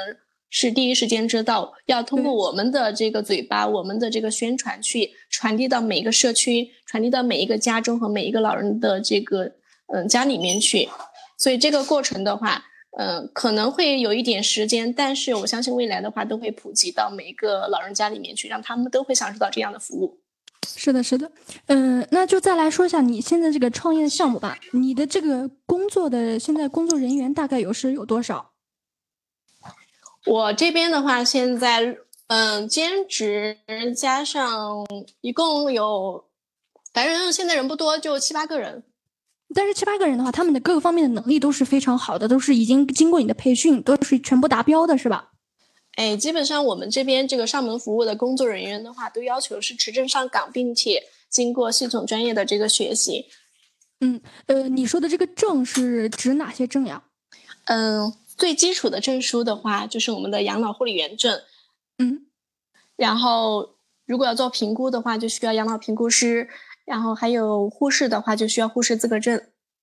[0.55, 9.51] 是第一时间知道，要通过我们的这个嘴巴，我们的这个宣传去传递到每一个社区，传递到每一个家中和每一个老人的这个
[9.91, 10.87] 嗯家里面去。
[11.39, 12.63] 所以这个过程的话，
[12.97, 20.19] 嗯，可能会有一点时间，但是我相信未来的话都会普及到每一个老人家里面去，让他们都会享受到这样的服务。
[20.75, 21.31] 是的，是的，
[21.67, 24.57] 嗯，那就再来说一下你现在这个创业的项目吧。
[24.71, 28.51] 你的这个工作的现在工作人员大概有是有多少？
[30.25, 33.57] 我这边的话，现在嗯，兼职
[33.95, 34.85] 加上
[35.21, 36.25] 一共有，
[36.93, 38.83] 反正现在人不多，就七八个人。
[39.53, 45.31] 但是七八个人的话，他们的各个方面的能力都是非常好的，都是已经经过你的培训，都是全部达标的，是吧？
[45.95, 53.25] 哎，基本上我们这边这个上门服务的工作人员的话，都要求是持证上岗，并且经过系统专业的这个学习。
[54.01, 57.03] 嗯，呃，你说的这个证是指哪些证呀？
[57.65, 58.13] 嗯。
[58.35, 61.39] 最基础的证书的话，就是我们的养老护理员证，
[61.99, 62.25] 嗯，
[62.95, 63.75] 然后
[64.07, 66.49] 如果要做评估的话，就需要养老评估师，
[66.85, 69.41] 然后还有护士的话，就需要护士资格证，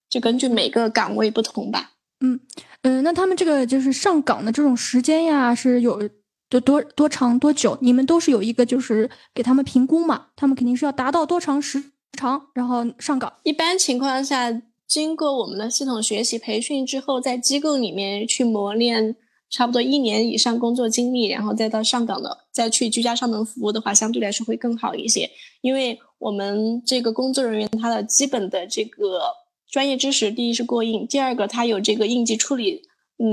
[0.09, 1.93] 就根据每个岗位不同吧。
[2.21, 2.41] 嗯
[2.83, 6.09] 嗯，那他们这个就是上岗的这种时间呀，是有
[6.49, 7.79] 多多多长多久？
[7.81, 10.27] 你们都是有一个就是给他们评估嘛？
[10.37, 11.83] 他们肯定是要达到多长时
[12.19, 13.33] 长，然后上岗。
[13.45, 14.63] 一般情况下。
[14.91, 19.15] 经过我们的系统学习培训之后，在机构里面去磨练
[19.51, 25.29] 差不多一年以上工作经历，然后再到上岗的，再去居家上门服务的话，相对来说会更好一些。
[25.61, 29.21] 因为我们这个工作人员他的基本的这个
[29.69, 32.83] 专业知识，第一是过硬，第二个他有这个应急处理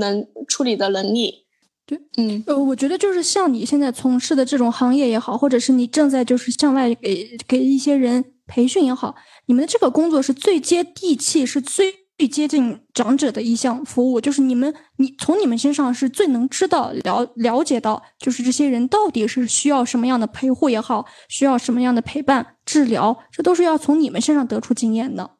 [0.00, 1.44] 能处理的能力。
[1.86, 9.14] 对，嗯，呃，我觉得就是像你现在从事的这种行业也好，或者是你正在就是向外给给一些人培训也好。
[9.46, 11.94] 你们的这个工作是最接地气，是最
[12.26, 14.20] 接近长者的一项服务。
[14.20, 25.30] 就是你们，你从你们身上是最能知道了了解到，就是这些人到底是需要什么样的陪护也好，需要什么样的陪伴治疗，这都是要从你们身上得出经验的。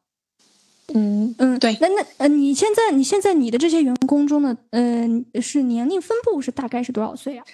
[0.93, 1.77] 嗯嗯，对。
[1.81, 7.45] 那那呃，你现在你现在你的这些员工中的，嗯，是年龄分布是大概是多少岁啊？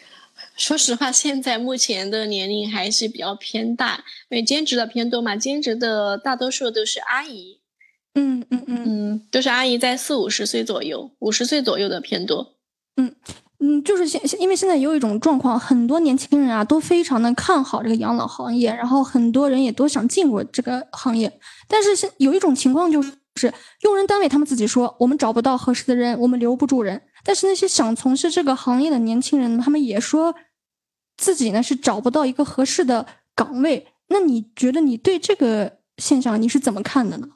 [0.55, 5.35] 说实话，现在目前的年龄还是比较偏大，因为兼职的偏多嘛。
[5.35, 7.59] 兼职的大多数都是阿姨，
[8.15, 12.55] 嗯嗯嗯嗯，都是阿姨在四五十岁左右，五十岁左右的偏多。
[12.97, 13.13] 嗯
[13.59, 21.31] 嗯，就是现因为现在有一种状况，很多年轻人啊都非常的看好这个养老行业，然后很多人也都想进入这个行业，
[21.67, 27.01] 但是现有一种情况就是，用人单位他们自己说我们找不到合适的人，我们留不住人。
[27.23, 30.35] 但是那些想从事这个行业的年轻人，他们也说
[31.17, 33.05] 自己呢是找不到一个合适的
[33.35, 33.87] 岗位。
[34.07, 37.27] 那你觉得你对这个现象你是怎么看的呢？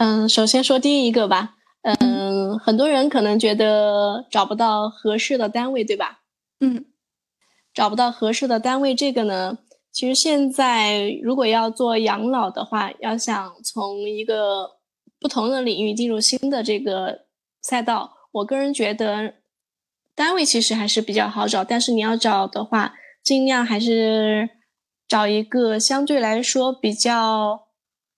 [0.00, 1.56] 嗯，首先说第一个吧。
[1.82, 6.20] 嗯，很多人可能觉得找不到合适的单位，对吧？
[6.60, 6.86] 嗯，
[7.74, 9.58] 找不到合适的单位，这个呢，
[9.92, 14.70] 其实现在如果要做养老的话，要想从一个
[15.20, 17.26] 不同的领域进入新的这个
[17.60, 19.34] 赛道，我个人觉得
[20.14, 24.48] 单位其实还是比较好找，但是你要找的话，尽量还是
[25.06, 27.66] 找一个相对来说比较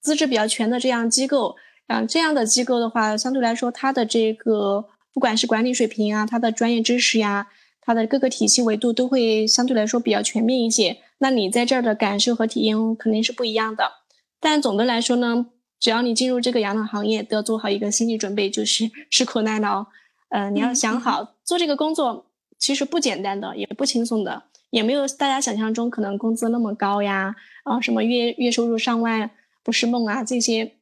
[0.00, 1.56] 资质比较全的这样机构。
[1.92, 7.48] 啊，这样的机构的话，相对来说，它的这个不管是管理水平啊，它的专业知识呀，
[7.82, 10.96] 它的各个体系维度都会相对来说比较全面一些。
[11.18, 13.92] 那你在这儿的感受和体验肯定是不一样的。
[14.40, 15.46] 但总的来说呢，
[15.78, 19.86] 只要你进入这个养老行业，都要做好一个心理准备，就是 吃苦耐劳。
[20.30, 22.24] 呃，你要想好做这个工作
[22.58, 29.30] 其实不简单的，也不轻松的，也没有大家想象中可能工资那么高呀，啊，什么月月收入上万
[29.62, 30.72] 不是梦啊，这些。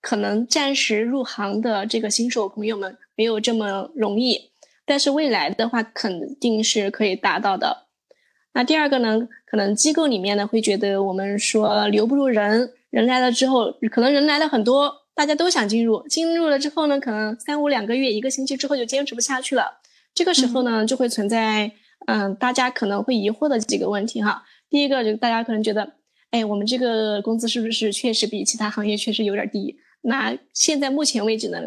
[0.00, 4.50] 可能暂时入行的这个新手朋友们没有这么容易，
[4.86, 7.88] 但是未来的话肯定是可以达到的。
[8.54, 19.80] 那第二个呢，可能机构里面呢会觉得我们说留不住人，人来了之后，可能人来了很多，大家都想进入，进入了之后呢，可能三五两个月、一个星期之后就坚持不下去了。
[20.12, 21.70] 这个时候呢，就会存在
[22.06, 24.42] 嗯，大家可能会疑惑的几个问题哈。
[24.68, 25.92] 第一个就大家可能觉得，
[26.30, 29.76] 哎，我们这个工资是不是确实比其他行业确实有点低？
[30.02, 31.58] 那现在目前为止呢，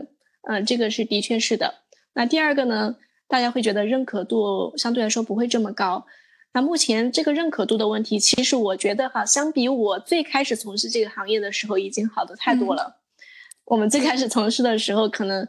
[0.49, 1.75] 嗯，这个是的确是的。
[2.13, 2.95] 那第二个呢，
[3.27, 6.05] 大家会觉得认可度相对来说不会这么高。
[6.53, 13.01] 那目前这个认可度的问题，其实我觉得哈，相比我最开始从事这个行业的时候，已经好的太多了。
[13.65, 15.47] 我们最开始从事的时候，可能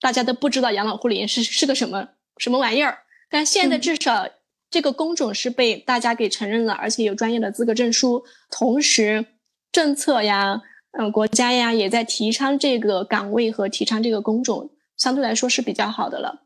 [0.00, 2.08] 大家都不知道养老护理员是是个什么
[2.38, 4.28] 什么玩意儿，但现在至少
[4.70, 9.26] 这个工种是被大家给承认了，而且有专业的资格证书，同时
[9.72, 10.62] 政策呀。
[10.92, 16.42] 嗯，国家呀也在提倡这个岗位和提倡这个工种，相对来说是比较好的了。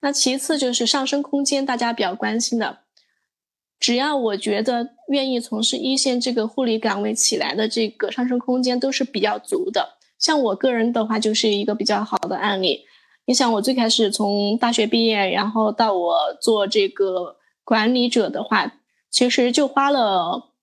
[0.00, 2.78] 那其次就是上升空间，大家比较关心的，
[3.78, 9.98] 只要我觉得愿意从事一线这个护理岗位起来的这个上升空间都是比较足的。
[10.18, 12.86] 像我个人的话，就是一个比较好的案例。
[13.26, 18.72] 你想，我最开始从大学毕业，然后到我做这个管理者的话，
[19.10, 20.53] 其实就花了。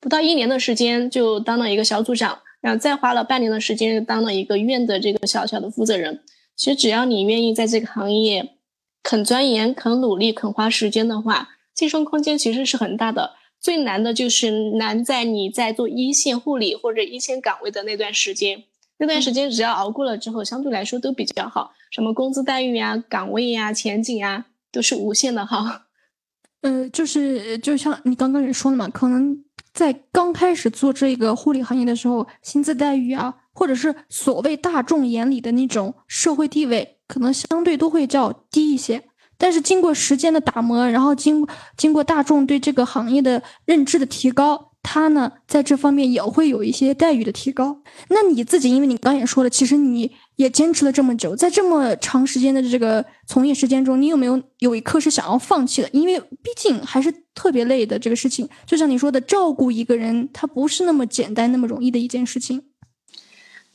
[0.00, 6.22] 不到一年的时间就当了一个小组长，然后再花了半年的时间当了一个院的这个小小的负责人。
[6.56, 8.54] 其实只要你愿意在这个行业
[9.02, 13.32] 肯钻研、肯努力、肯花时间的话，晋升空间其实是很大的。
[13.60, 18.64] 最难的就是难在你在做一线护理或者一线岗位的那段时间，
[18.98, 25.88] 那段时间只要熬过了之后，相对来说都比较好，什么工资待遇啊、岗位呀、前景啊，都是无限的哈。
[26.62, 29.44] 呃，就是就像你刚刚也说了嘛，可能。
[29.72, 39.04] 在刚开始做这个护理行业的时候，薪资待遇啊，或者是所谓大众眼里的那种社会地位，可能相对都会较低一些。
[39.38, 41.46] 但是经过时间的打磨，然后经
[41.76, 44.68] 经过大众对这个行业的认知的提高。
[44.82, 47.82] 他呢，在这方面也会有一些待遇的提高。
[48.08, 50.10] 那你自己，因为你刚也说了，其实你
[50.40, 55.90] 也坚持了这么久，在这么长时间的这个从业时间中，你有没有有一刻是想要放弃的？
[55.92, 58.48] 因为毕竟还是特别累的这个事情。
[58.64, 62.62] 就像你说的，照顾一个人，他不是那么简单、那么容易的一件事情。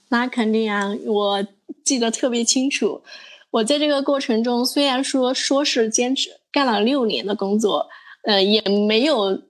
[0.10, 1.48] 那肯定啊，我
[1.84, 3.04] 记得特别清楚。
[3.52, 7.88] 我在这个过程中，虽然说说是坚持干了六年的工作，
[8.24, 9.44] 呃，也没有。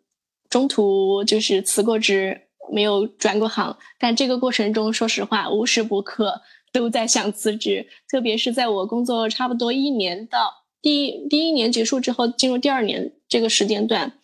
[0.48, 2.42] 中途就是辞过职，
[2.72, 6.42] 没有转过行，但这个过程中，说实话，无时不刻
[6.80, 7.88] 都在想辞职。
[8.10, 14.20] 特别是在我工作差不多一年到第一第一年结束之后，进入第二年这个时间段，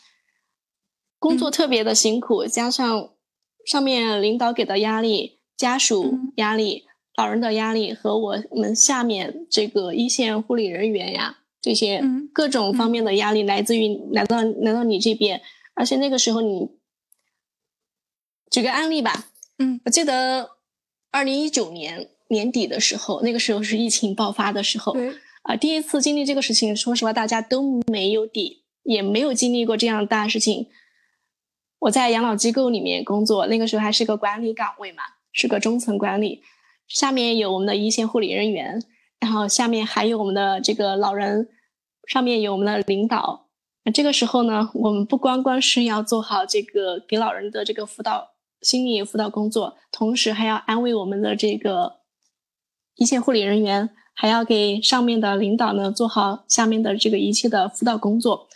[1.20, 3.10] 工作特别的辛苦，加上
[3.66, 6.86] 上面领导给的压力、家属压力、
[7.16, 15.42] 老人的压力和我们下面这个一线护理人员呀这些各种方面的压力，来自于来到来到你这边。
[15.74, 16.70] 而且那个时候，你
[18.52, 19.28] 举个案例吧。
[19.58, 20.50] 嗯，我记得
[21.12, 24.94] 二零一九年年底的时候，那个时候是疫情爆发的时候。
[24.94, 25.14] 对。
[25.44, 30.68] 啊，第一次经历这个事情，说实话，大家都没有底，也没有经历过这样大事情。
[31.80, 35.02] 我在养老机构里面工作，那个时候还是个管理岗位嘛，
[35.34, 36.44] 是个中层管理，
[36.88, 38.80] 下面有我们的一线护理人员，
[39.20, 41.50] 然后下面还有我们的这个老人，
[42.06, 43.48] 上面有我们的领导。
[43.84, 48.28] 那这个时候呢，我们不光光是要做好这个给老人的这个辅导
[48.62, 52.01] 心理辅导工作，同时还要安慰我们的这个
[52.96, 58.48] 一线护理人员，还要给上面的领导呢做好下面的这个一切的辅导工作。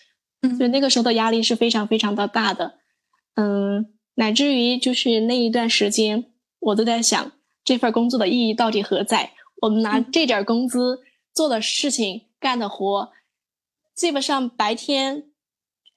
[0.58, 2.76] 所以那个时候的压力是非常非常的大的。
[3.36, 6.26] 嗯，乃至于就是那一段时间，
[6.60, 7.32] 我都在想
[7.64, 9.32] 这份工作的意义到底何在？
[9.62, 11.00] 我们拿这点工资
[11.34, 13.12] 做的事情、干的活，
[13.96, 15.24] 基本上白天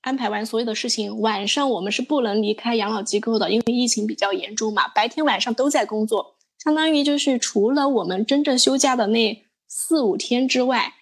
[0.00, 4.88] 安排完所有的事情，晚上我们是不能离开养老机构的，因为疫情比较严重嘛。
[4.88, 10.94] 白天晚上都在工作，相当于就是除了我们真正休假的那四五天之外，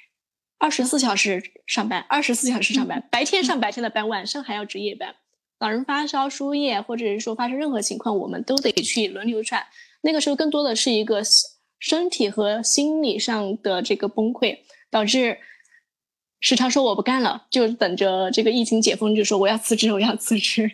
[0.58, 5.14] 二十四小时上班，二十四小时上班，白天上白天的班，晚上还要值夜班。
[5.58, 9.64] 老人发烧、输液，或者是说发生任何情况，我们都得去轮流转。
[10.02, 11.22] 那个时候更多的是一个。
[11.78, 15.36] 身体和心理上的这个崩溃，导致
[16.40, 20.70] 时常说我不干了，就等着这个疫情解封，就说我要辞职，我要辞职，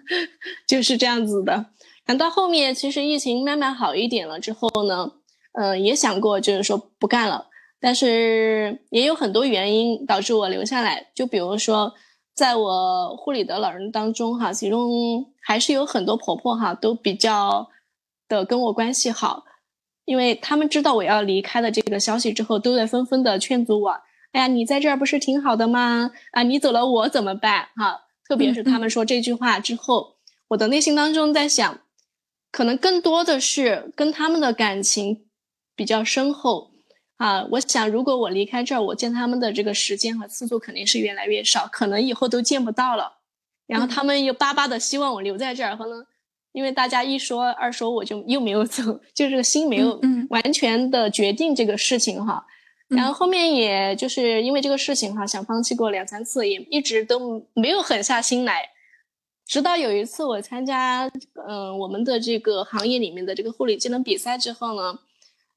[0.68, 1.70] 就是这样子的。
[2.06, 5.12] 等到后面，其实疫情慢慢好一点了之后呢，
[5.52, 7.46] 嗯，也想过就是说不干了，
[7.80, 11.10] 但是也有很多原因导致我留下来。
[11.14, 11.94] 就比如说，
[12.34, 17.68] 在我护理的老人当中，哈，其中还是有很多婆婆哈，都比较
[18.28, 19.44] 的跟我关系好。
[20.04, 23.96] 因为他们知道我要离开的这个消息之后，都在纷纷的劝阻我。
[24.32, 26.10] 哎呀，你在这儿不是挺好的吗？
[26.32, 27.68] 啊，你走了我怎么办？
[27.76, 30.16] 哈，特别是他们说这句话之后，
[30.48, 31.78] 我的内心当中在想，
[32.54, 35.24] 可能更多的是跟他们的感情
[35.74, 36.70] 比较深厚。
[37.16, 43.14] 啊，我想如果我离开这儿，我见他们的这个时间和次数肯定是越来越少，可能以后都见不到了。
[43.66, 46.06] 然后他们又巴巴的希望我留在这儿，可能。
[46.52, 50.00] 因为大家一说二说，我就又没有走， 就这个心没有
[50.30, 52.46] 完全的决定这个事情哈。
[52.86, 58.68] 然后后面也就是因为这个事情哈，想放弃过两三次，也一直都没有狠下心来。
[59.46, 61.10] 直到有一次我参加
[61.46, 64.98] 嗯我们的这个行业里面的这个护理技能比赛之后呢，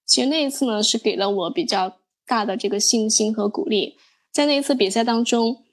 [0.05, 3.97] 其实那一次呢是给了我比较大的这个信心和鼓励。
[4.31, 5.63] 在那一次比赛当中。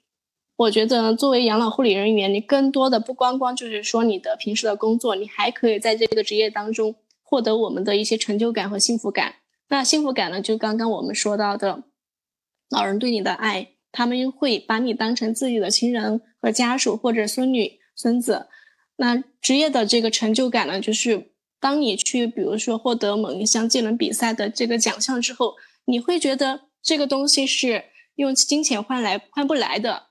[0.57, 9.35] 我觉得作为养老护理人员，你更多的不光光就是说你的平时的工作，你还可以在这个职业当中获得我们的一些成就感和幸福感。
[9.67, 11.83] 那幸福感呢，就刚刚我们说到的，
[12.69, 18.47] 老人对你的爱，他们会把你当成自己的亲人和家属或者孙女孙子。
[18.97, 27.85] 那职业的这个成就感呢，就是当你去比如说获得某一项技能比赛的这个奖项之后，你会觉得这个东西是
[28.15, 30.03] 用金钱换来换不来的。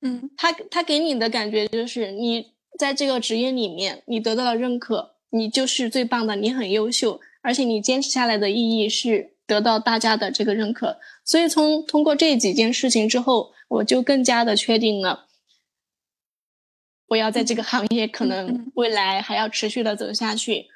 [0.00, 10.98] 嗯，他他给你的感觉就是你在这个职业里面，你得到了认可，你就是最棒的，你很优秀，而且你坚持下来的意义是得到大家的这个认可。
[11.24, 15.23] 所以从通过这几件事情之后，我就更加的确定了，
[17.08, 20.66] 我要在这个行业可能未来还要持续的走下去，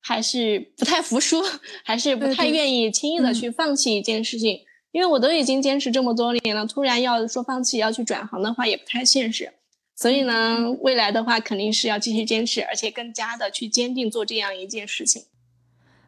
[0.00, 1.42] 还是不太服输，
[1.84, 4.60] 还是不太愿意轻易的去放弃一件事情。
[4.92, 9.52] 因为我都已经坚持这么多年了，突然要说放弃要去转行的话，也不太现实。
[9.94, 15.24] 所以呢，未来的话肯定是要继续坚持，而且更加的去坚定做这样一件事情。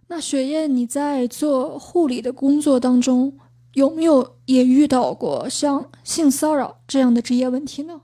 [0.08, 3.38] 那雪燕，你在做护理的工作当中，
[3.74, 8.00] 有没有也遇到过像性骚扰这样的职业问题呢？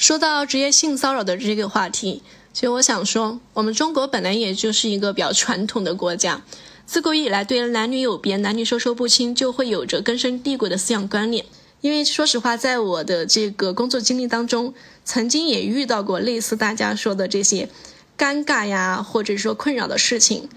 [0.00, 2.22] 说到职业性骚扰的这个话题，
[2.54, 6.40] 其实我想说，我们中国本来也就是一个比较传统的国家。
[6.86, 11.44] 自古以来，对男女有别、男女授受不亲，就会有着根深蒂固的思想观念。
[11.82, 14.72] 因为说实话，在我的这个工作经历当中，
[15.04, 17.68] 曾经也遇到过类似大家说的这些
[18.16, 20.48] 尴尬呀，或者说困扰的事情。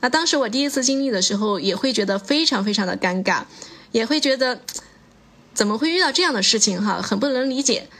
[0.00, 3.42] 那当时我第一次经历的时候，也会觉得非常非常的尴尬，
[3.92, 4.62] 也会觉得
[5.52, 7.90] 怎么会遇到这样的事情哈，很不能理解。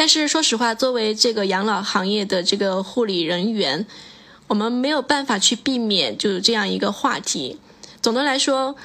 [0.00, 3.84] 但是说实话，作为这个养老行业的这个护理人员，
[4.46, 7.58] 我们没有办法去避免就是这样一个话题。
[8.00, 8.76] 总的来说，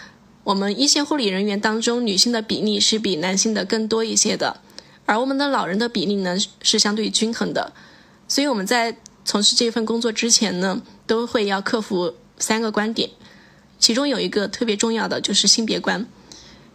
[0.43, 4.59] 我们一线护理人员当中，女性的比例是比男性的更多一些的，
[5.05, 7.71] 而我们的老人的比例呢是相对均衡的。
[8.27, 13.09] 所以我们在从事这份工作之前呢，都会要克服三个观点，
[13.79, 16.05] 其中有一个特别重要的就是性别观，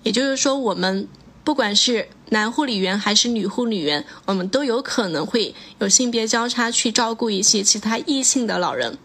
[0.03, 1.07] 也就是说我们。
[1.43, 8.99] 不管是男护理员还是女护理员，我们都有可能会有性别交叉去照顾一些其他异性的老人。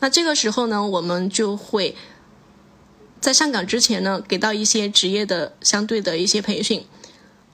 [0.00, 1.94] 那这个时候呢，我们就会
[3.20, 6.84] 在上岗之前呢，给到一些职业的相对的一些培训。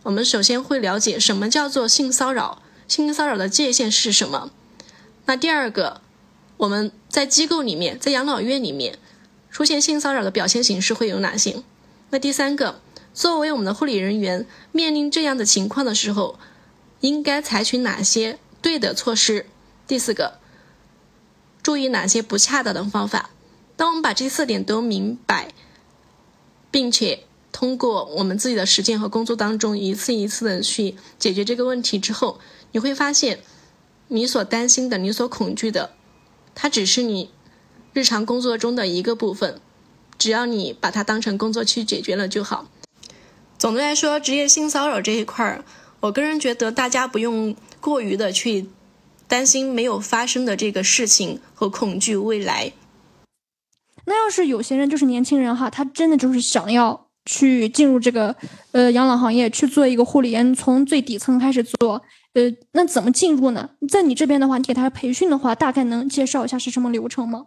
[0.05, 4.51] 我们首先会了解什么叫做性骚扰，性骚扰的界限是什么。
[5.27, 6.01] 那第二个，
[6.59, 8.99] 我们在机构里面，在养老院里面
[9.51, 11.63] 出现性骚扰的表现形式会有哪些？
[12.11, 12.81] 那第三个。
[13.15, 16.39] 作为我们的护理人员，面临这样的情况的时候，
[17.01, 19.47] 应该采取哪些对的措施？
[19.87, 20.39] 第四个，
[21.63, 23.31] 注意哪些不恰当的方法？
[23.77, 25.53] 当我们把这四点都明白，
[26.71, 32.41] 并且通过我们自己的实践和工作当中，一次一次的去解决这个问题之后，
[32.71, 33.41] 你会发现，
[34.09, 35.93] 你所担心的、你所恐惧的，
[36.55, 37.31] 它只是你
[37.93, 39.61] 日常工作中的一个部分，
[40.17, 42.69] 只要你把它当成工作去解决了就好。
[43.63, 45.65] 总的来说，职业性骚扰这一块儿，
[46.01, 48.67] 我个人觉得大家不用过于的去
[49.29, 52.73] 担心没有发生的这个事情和恐惧未来。
[54.07, 58.35] 那要是有些人就是年轻人哈，他真的就是想要去进入这个
[58.73, 62.03] 呃养老行业去做一个护理员，从最底层开始做，
[62.33, 63.71] 呃，那怎么进入呢？
[63.89, 67.47] 在你这边的话，你给他培训的话，大概能介绍一下是什么流程吗？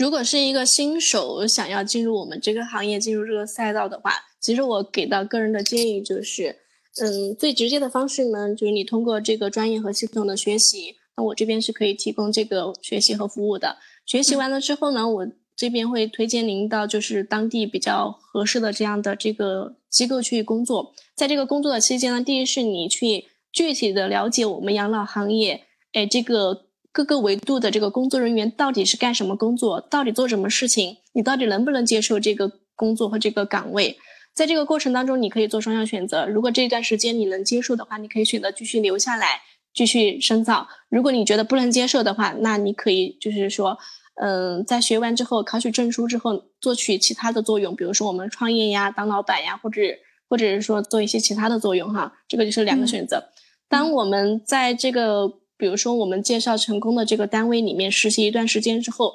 [0.00, 6.56] 如果是一个新手想要进入我们这个行业、进入这个赛道的话，其实我给到个人的建议就是，
[7.02, 13.76] 嗯，最直接的方式呢，就是你通过这个专业和系统的学习，那我这边是可以提供这个学习和服务的。
[14.06, 20.94] 学习完了之后呢，我这边会推荐您到就是当地比较合适的这样的这个机构去工作。
[21.14, 33.98] 在这个工作的期间呢，第一是你去具体的了解我们养老行业，哎，这个各个维度的这个工作人员到底是干什么工作，到底做什么事情，你到底能不能接受这个工作和这个岗位？
[34.34, 36.26] 在这个过程当中，你可以做双向选择。
[36.26, 39.40] 如果这一段时间你能接受的话，你可以选择继续留下来，
[39.74, 40.68] 继续深造。
[40.88, 43.78] 如果你觉得不能接受的话，那你可以就是说。
[44.22, 49.80] 嗯，在学完之后，考取证书之后，做取其他的作用，比如说我们创业呀、当老板呀，或者
[50.28, 53.30] 或者是说做一些其他的作用哈，这个就是两个选择。
[53.66, 59.14] 当我们在这个，比如说我们介绍成功的这个单位里面实习一段时间之后，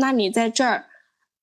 [0.00, 0.86] 那你在这儿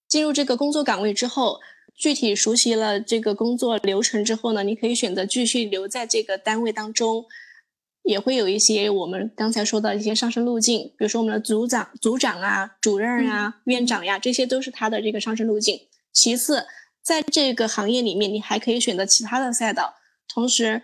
[0.08, 1.60] 进入这个工作岗位之后，
[1.93, 7.26] 具体熟悉了这个工作流程之后呢，你可以选择继续留在这个单位当中。
[8.04, 15.78] 也会有一些我们刚才说的一些上升路径，比如说我们的组长、组长啊、主任啊、院长呀，这些都是他的这个上升路径。
[16.14, 16.66] 其次，
[17.04, 19.95] 在这个行业里面，你还可以选择其他的赛道。
[20.34, 20.84] 同时，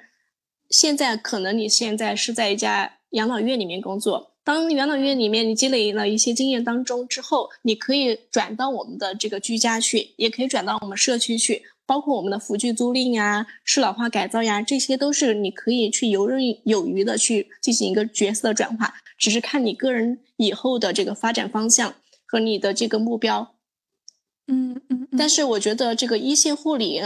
[0.69, 11.63] 现在可能你现在是在一家养老院里面工作，当养老院里面你积累了一些经验当中之后，你可以转到我们的这个居家去，也可以转到我们社区去。
[11.85, 21.95] 包括我们的辅具租赁呀、适老化改造呀，这些都是你可以去游刃有余的去进行一个角色的转化，只是看你个人以后的这个发展方向
[22.25, 23.55] 和你的这个目标。
[24.47, 25.09] 嗯嗯。
[25.17, 27.01] 但是我觉得这个一线护理，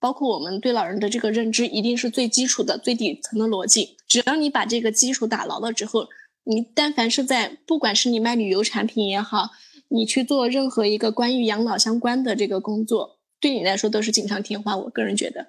[0.00, 3.96] 包括我们对老人的这个认知，一定是最基础的、最底层的逻辑。
[4.06, 6.06] 只要你把这个基础打牢了之后，
[6.44, 9.50] 你但凡是在不管是你卖旅游产品也好，
[9.88, 13.18] 你去做任何一个关于养老相关的这个工作。
[13.40, 15.48] 对你来说都是锦上添花，我个人觉得。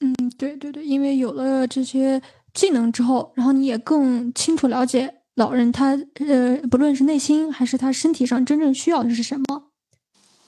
[0.00, 2.22] 嗯，对对对，因为有了这些
[2.54, 9.70] 技能之后，然后你也更清楚了解老人他呃，不论是内心还是他身体上真正需要的是什么。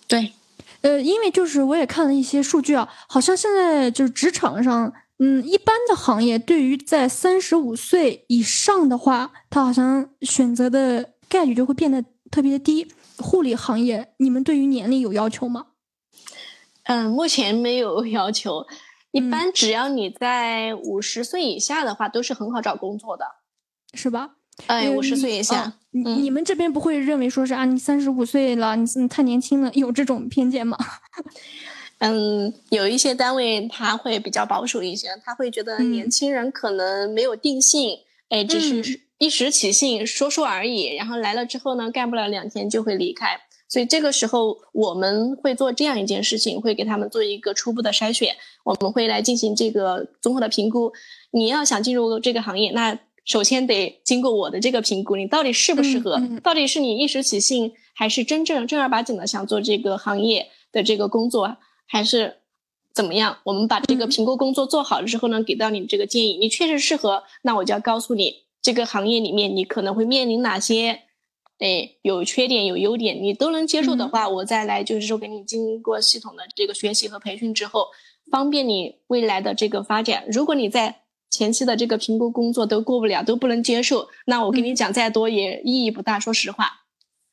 [0.07, 0.33] 对，
[0.83, 12.93] 呃，因为就是我也看了一些数据啊，好像现在就是职场上，嗯，一般的行业对于在三十五岁以上的话，他好像选择的概率就会变得特别低。
[13.19, 15.67] 护理行业，你们对于年龄有要求吗？
[16.85, 18.67] 嗯，目前没有 要求。
[19.13, 23.27] 一般只要你在五十岁以下的话，都是很好找工作的，
[23.93, 24.37] 是吧？
[24.67, 30.79] 哎，五十岁以下，你你们这边不会认为说是啊，你三十五岁了，你你太年轻了，有这种偏见吗？
[31.99, 37.99] 嗯，有一些单位他会比较保守一些，他会觉得年轻人可能没有定性，
[38.29, 43.39] 哎，只是一时起兴说说而已，然后来了之后呢，干不了两天就会离开。
[43.69, 48.35] 所以这个时候我们会做这样一件事情，会给他们做一个初步的筛选，
[48.65, 50.93] 我们会来进行这个综合的评估。
[51.31, 56.21] 你要想进入这个行业，那首先得经过我的这个评估，你到底适不适合？
[56.43, 61.57] 到底是你一时起兴，还是真正正儿八经的想做这个行业的这个工作，
[61.87, 62.39] 还是
[62.93, 63.39] 怎么样？
[63.45, 71.03] 我们把这个评估工作做好了之后呢，给到你这个建议，你确实适合，那我就要告诉你这个行业里面你可能会面临哪些。
[71.59, 77.87] 哎，有缺点有优点，你都能接受的话，我再来就是说给你经过系统的这个学习和培训之后，
[78.33, 80.25] 方便你未来的这个发展。
[80.27, 81.02] 如果你在
[81.33, 86.21] 前期的这个评估工作都过不了，都不能接受，那我跟你讲再多也意义不大。
[86.21, 86.67] 说实话，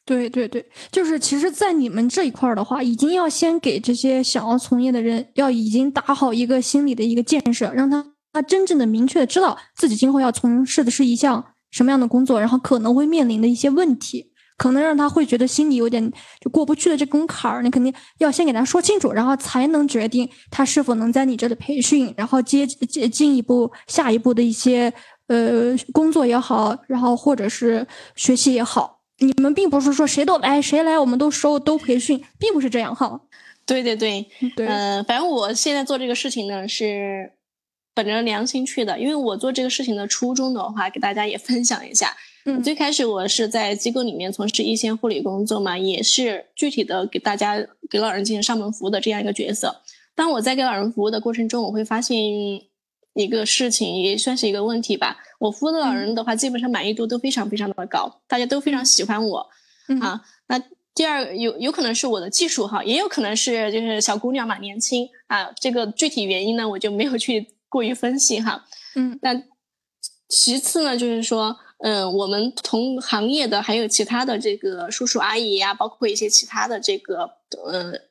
[0.06, 11.54] 对对对，就是其实，在你们这一块的话，已经要先给这些想要从业的人，要已经打好一个心理的一个建设，让他他真正的明确的知道自己今后要从事的是一项。
[11.72, 14.28] 什么样的工作，然后可能会面临的一些问题，
[14.60, 24.91] 可能让他会觉得心里有点就过不去的这根坎儿，你肯定要先给他说清楚，然后才能决定他是否能在你这里培训，然后接接进一步下一步的一些
[25.28, 27.88] 呃工作也好，然后或者是
[28.18, 33.22] 学习也好，你们并不是说谁都来谁来我们都收都培训，并不是这样哈。
[33.66, 37.32] 对对对，对，嗯，反正我现在做这个事情呢是
[37.95, 42.14] 本着良心去的，因为我做这个事情的初衷的话，给大家也分享一下。
[42.50, 47.56] 嗯，最开始我是在机构里面从事一线护理工作嘛，也是具体的给大家
[47.91, 49.84] 给老人进行上门服务的这样一个角色。
[50.16, 52.18] 当我在给老人服务的过程中，我会发现
[53.14, 55.18] 一个事情，也算是一个问题吧。
[55.38, 59.47] 我服务的老人的话，基本上满意度都非常非常的高，大家都非常喜欢我
[60.02, 60.20] 啊。
[60.47, 60.60] 那
[60.95, 65.52] 第二有有可能是我的技术哈，也有可能是就是小姑娘嘛，年轻啊。
[65.62, 68.66] 这个具体原因呢，我就没有去过于分析哈。
[68.95, 69.39] 嗯，那
[70.28, 77.30] 其次呢，就是说，嗯，我们同行业的还有其他的这个叔叔阿姨呀，包括一些其他的这个，
[77.71, 78.01] 嗯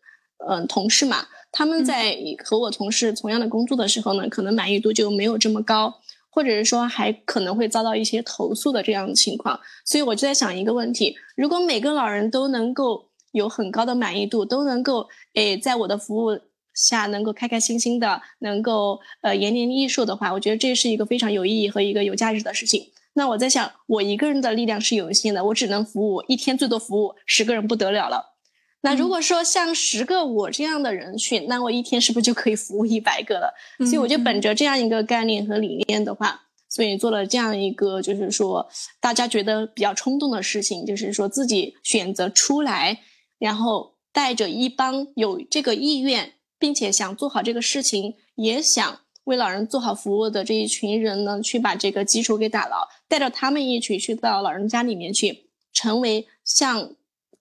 [0.47, 6.01] 嗯，同事嘛，他们在和我从事同样的工作的时候呢，可能满意度就没有这么高。
[6.31, 16.39] 或者是说还可能会遭到一些投诉的这样的情况，所以我就在想一个问题：如果每个老人都能够有很高的满意度，都能够诶在我的服务
[16.75, 22.87] 下能够开开心心的，能够呃延年益寿的话，我觉得这是一个非常有意义和一个有价值的事情。
[23.19, 28.37] 那我在想，我一个人的力量是有限的，我只能服务一天最多服务十个人不得了了。
[28.83, 33.53] 那如果说像十个我这样的人群，那我一天是不是就可以服务一百个了？
[33.81, 38.69] 所以我就本着这样一个概念和理念的话，所以做了这样一个就是说
[39.01, 43.01] 大家觉得比较冲动的事情，就是说自己选择出来，
[43.41, 56.91] 然后带着一帮有这个意愿，并且想做好这个事情，也想为老人做好服务的这一群人呢，去把这个基础给打牢，带着他们一起去到老人家里面去，成为像。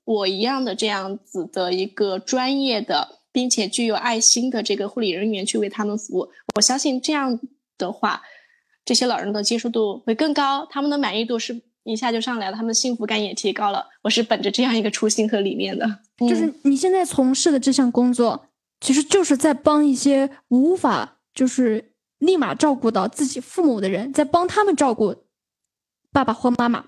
[0.07, 7.37] 我一样的这样子的一个专业的，并且具有爱心的这个护理人员去为他们服务，我相信这样
[7.77, 8.21] 的话，
[8.85, 13.85] 这些老人的接受度会更高，他们的满意度是一下就上来了，他们的幸福感也提高了。
[14.01, 15.85] 我是本着这样一个初心和理念的，
[16.19, 18.45] 就是你现在从事的这项工作，
[18.79, 25.15] 其实就是在帮一些无法就是立马照顾到自己父母的人，在帮他们照顾
[26.11, 26.85] 爸爸或妈妈。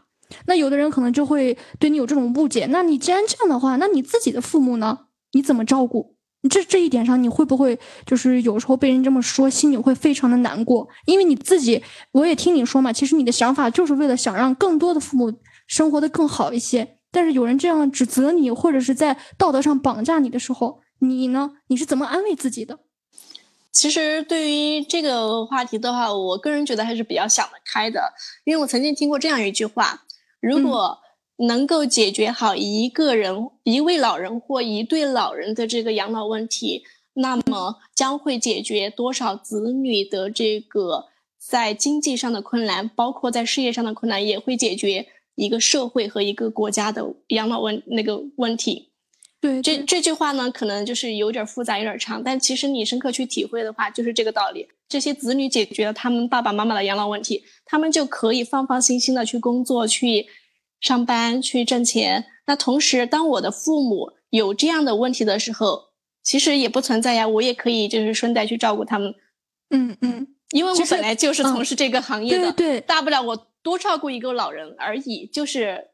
[0.48, 2.66] 那有的人可能就会对你有这种误解。
[2.72, 5.06] 那你既然这样的话，那你自己的父母呢？
[5.34, 6.16] 你怎么照顾？
[6.42, 7.78] 你这这一点上，你会不会
[8.08, 10.90] 就是有时候被人这么说，心里会非常的难过？
[11.06, 11.84] 因为你自己，
[12.14, 15.32] 我也听你说嘛，其实你的想法就是为了想让更多的父母
[15.68, 16.98] 生活的更好一些。
[17.12, 21.52] 但是有人这样指责你，或者是在道德上绑架你的时候，你呢？
[21.68, 22.80] 你是怎么安慰自己的？
[23.72, 28.14] 其实对于这个话题的话，我个人觉得还是比较想得开的，
[28.44, 30.04] 因为我曾经听过这样一句话。
[30.42, 30.98] 如果
[31.38, 41.06] 能够解决好一个人、一位老人或一对老人的这个养老问题，那么将会解决多少子女的这个
[41.38, 48.89] 在经济上的困难，包括在事业上的困难，也会解决一个社会和一个国家的养老问那个问题。
[49.42, 54.68] 对，这这句话呢，可能就是有点复杂，有点长，但其实你深刻去体会的话，就是这个道理。
[54.90, 60.28] 这些子女解决了他们爸爸妈妈的养老问题，他们就可以放放心心的去工作、去
[60.82, 62.26] 上班、去挣钱。
[62.48, 65.90] 那同时，当我的父母有这样的问题的时候，
[66.24, 69.14] 其实也不存在呀，我也可以就是顺带去照顾他们。
[69.70, 75.90] 嗯嗯，因为我本来就是从事这个行业的，对，大不了我多照顾一个老人而已，就是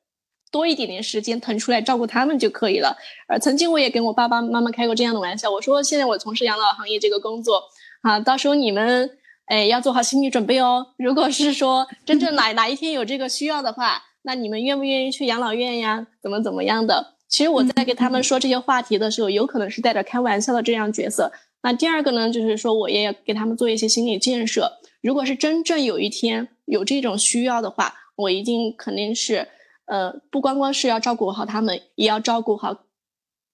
[0.55, 2.95] 多一点点时间腾出来照顾他们就可以了。
[3.27, 7.61] 而曾经我也跟我爸爸妈妈开过这样的玩笑，我说现在我从事养老行业这个工作。
[8.03, 9.09] 啊，到时候你们
[9.47, 10.93] 哎要做好心理准备哦。
[10.97, 16.07] 如果是说真正哪哪一天有这个需要的话，那你们愿不愿意去养老院呀？
[16.23, 17.15] 怎么怎么样的？
[17.27, 21.33] 其实我在给他们说这些话题的时候，有可能是带着开玩笑的这样角色。
[21.63, 24.71] 那第二个呢，就是说我也要给他们做一些心理建设。
[25.01, 29.47] 如果是真正有一天有这种需要的话，我一定肯定是
[29.85, 32.83] 呃，不光光是要照顾好他们，也要照顾好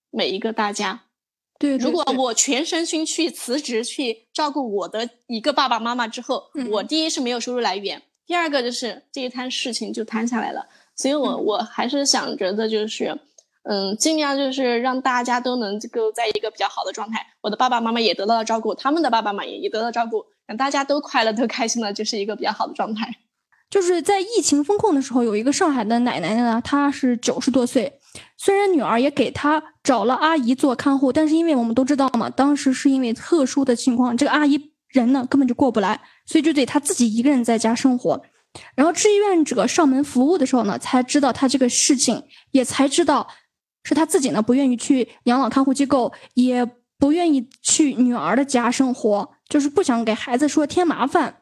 [0.10, 1.04] 每一个大家。
[1.60, 10.68] 对，如果我全身心去辞职去照顾我的一个爸爸妈妈之后，我第一是没有收入来源，第二个就是这一摊事情就摊下来了。
[10.96, 13.16] 所以我我还是想着的就是，
[13.64, 23.18] 嗯，尽量就是让大家都能够在一个比较好的状态，我的爸爸妈妈也得到了照顾，他们的爸爸妈妈也也得到照顾，让大家都快乐都开心了，就是一个比较好的状态。
[23.72, 27.92] 就是在疫情封控的时候，有一个上海的奶奶呢，她是九十多岁，
[28.38, 38.22] 虽然女儿也给她找了阿姨做看护，但是因为我们都知道嘛，当时是因为特殊的情况，这个阿姨人呢根本就过不来，所以就得她自己一个人在家生活。
[38.76, 43.26] 然后志愿者上门服务的时候呢，才知道她这个事情，也才知道
[43.86, 46.70] 是她自己呢不愿意去养老看护机构，也
[47.00, 51.38] 不愿意去女儿的家生活，就是不想给孩子说添麻烦。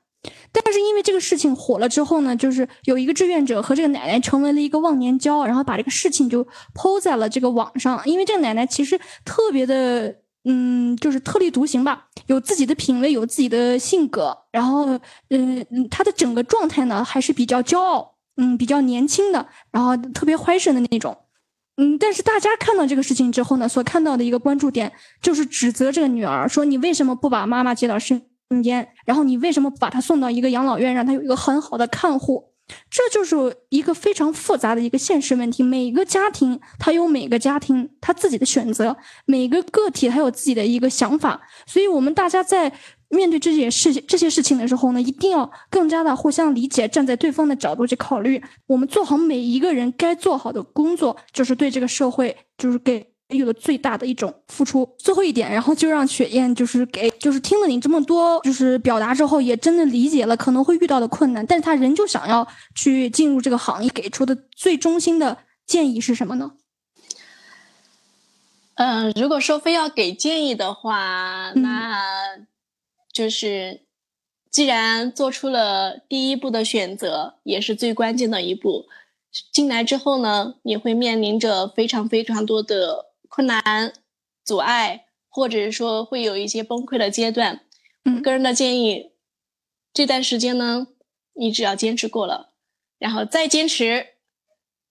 [0.51, 8.01] 但是因为这个事情火了之后呢，就是有一个志愿者和这个奶奶成为了一个忘年交，然后把这个事情就抛在了这个网上。
[8.05, 10.15] 因为这个奶奶其实特别的
[10.45, 14.99] 嗯，就是特立独行吧，有自己的品味，有自己的性格，然后，
[15.29, 21.15] 嗯，她的整个状态呢还是比较骄傲，嗯，比较年轻的，然后特别坏神的那种，
[21.77, 24.91] 嗯，但是大家看到这个事情之后呢，所看到的一个关注点
[25.21, 32.49] 就是指责这个女儿，说你为什么不把妈妈接到身空间，然后你为什么把他送到一个养老院，让他有一个很好的看护。
[32.89, 33.35] 这就是
[33.69, 35.63] 一个非常复杂的一个现实问题。
[35.63, 38.95] 每个家庭他有每个家庭他自己的选择，
[39.25, 41.41] 每个个体他有自己的一个想法。
[41.65, 42.71] 所以，我们大家在
[43.07, 48.39] 面对这些事情、这些事情的时候呢，一定要更加的互相理解，站在对方的角度去考虑。
[48.67, 53.08] 我们做好每一个人该做好的工作，就是对这个社会，就是给。
[53.37, 54.95] 有了最大的一种付出。
[54.97, 66.53] 最后一点，然后就让雪燕就是给，就是听了你这么多就是表达之后，也真的理解了可能会遇到的困难，但是他仍旧想要去进入这个行业，给出的最中心的建议是什么呢？
[68.75, 72.01] 嗯，如果说非要给建议的话，那
[73.13, 73.81] 就是
[74.49, 78.85] 既然做出了第一步的选择，也是最关键的一步，
[79.51, 83.08] 进来之后呢，你会面临着非常非常多的。
[83.29, 83.93] 困难、
[84.43, 87.61] 阻碍，或者是说会有一些崩溃的阶段。
[88.03, 89.11] 嗯，个人的建议，
[89.93, 90.87] 这段时间呢，
[91.35, 92.53] 你只要坚持过了，
[92.97, 94.07] 然后再坚持，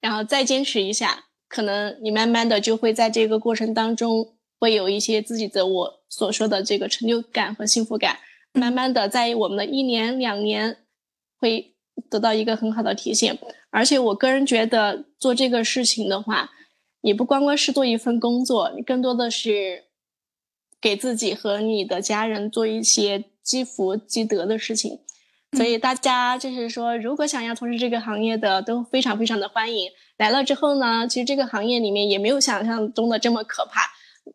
[0.00, 8.20] 然后再坚持一下，可能你慢慢的就会在这个过程当中，会有一些自己的我所说的这个成就感和幸福感，
[8.52, 10.84] 慢慢的在我们的一年两年，
[11.36, 11.74] 会
[12.08, 13.36] 得到一个很好的体现。
[13.70, 16.52] 而且我个人觉得做这个事情的话。
[17.00, 19.84] 你不光光是做一份工作，你更多的是
[20.80, 25.00] 给自己和你的家人做一些积福积德的事情。
[25.56, 29.90] 所以大家就是说，如果想要从事这个行业的，都非常非常的欢迎。
[30.18, 33.80] 来了之后呢，其实这个行业里面也没有想象中的这么可怕。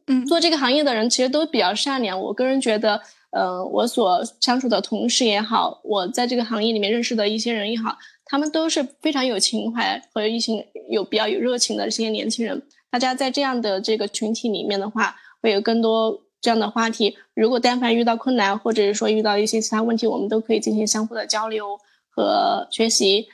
[0.08, 2.20] 嗯，做这个行业的人其实都比较善良。
[2.20, 3.00] 我个人觉得，
[3.30, 7.96] 呃，我所相处的同事也好，我在这个行业里面认识的一些人也好。
[8.34, 12.64] 他们都是非常有情怀和一些有比较有热情的这些年轻人。
[12.90, 17.16] 大家在这样的这个群体里面的话，会有更多这样的话题。
[17.36, 21.78] 如果但凡遇到困难，或者是说遇到一些其他问题，我们都可以进行相互的交流
[22.10, 23.28] 和学习。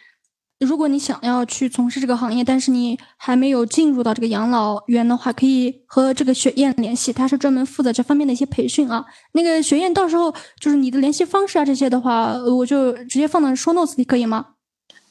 [0.59, 9.05] 如果你想要去从事这个行业，但是你还没有进入到这个养老院的话，可以和这个雪燕联系，他是专门负责这方面的一些培训啊。
[9.31, 14.55] 那个雪燕，到时候就是你的联系方式啊这些的话，我就直接放到 show notes 里，可以吗？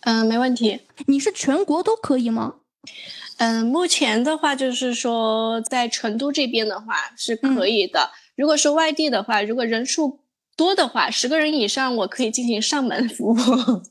[0.00, 0.80] 嗯，没问题。
[1.06, 2.54] 你是全国都可以吗？
[3.38, 8.10] 嗯，目前的话就是说，在成都这边的话是可以的。
[8.36, 10.20] 如果是外地的话，如果人数
[10.56, 13.36] 多的话，十个人以上，我可以进行上门服务。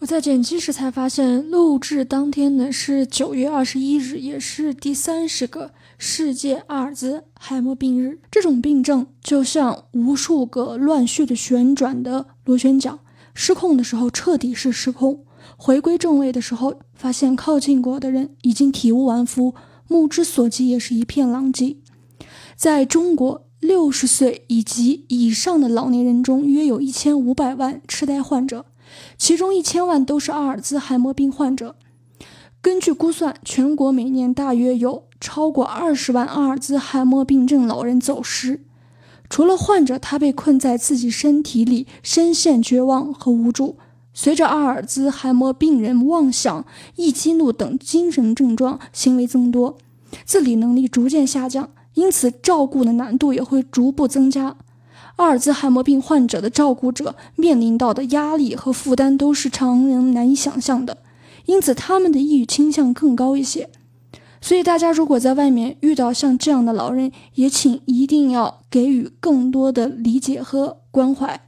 [0.00, 8.18] 我在剪辑时才发现，录制当天呢是九月二十一日，也是第三十个世界阿尔兹海默病日。
[8.30, 12.98] 这种病症就像无数个乱序的旋转的螺旋桨。
[13.42, 15.24] 失控的时候彻底是失控，
[15.56, 19.54] 回归正位的时候，发现靠近过的人已经体无完肤，
[19.88, 21.78] 目之所及也是一片狼藉。
[22.54, 28.66] 在中国，六十岁以及以上的老年人中，约有一千五百万痴呆患者，
[29.16, 31.76] 其中一千万都是阿尔兹海默病患者。
[32.60, 38.66] 根据估算，全国每年大约有超过二十万阿尔兹海默病症老人走失。
[39.30, 43.76] 除了患者，他被困在自己身体里，深陷绝望和无助。
[44.12, 46.66] 随着阿尔兹海默病人妄想、
[46.96, 49.78] 易激怒等精神症状行为增多，
[50.24, 54.56] 自理能力逐渐下降，因此照顾的难度也会逐步增加。
[55.14, 60.98] 阿尔兹海默病患者的照顾者面临到的压力和负担都是常人难以想象的，
[61.46, 63.70] 因此他们的抑郁倾向更高一些。
[64.40, 71.40] 所以，大家如果在外面遇到像这样的老人，也请一定要给予更多的理解和关怀。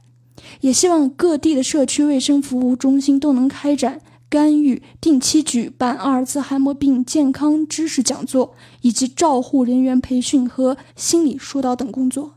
[0.61, 12.35] 也希望各地的社区卫生服务中心都能开展干预、定期举办阿尔茨海默病健康知识讲座，以及照护人员培训和心理疏导等工作。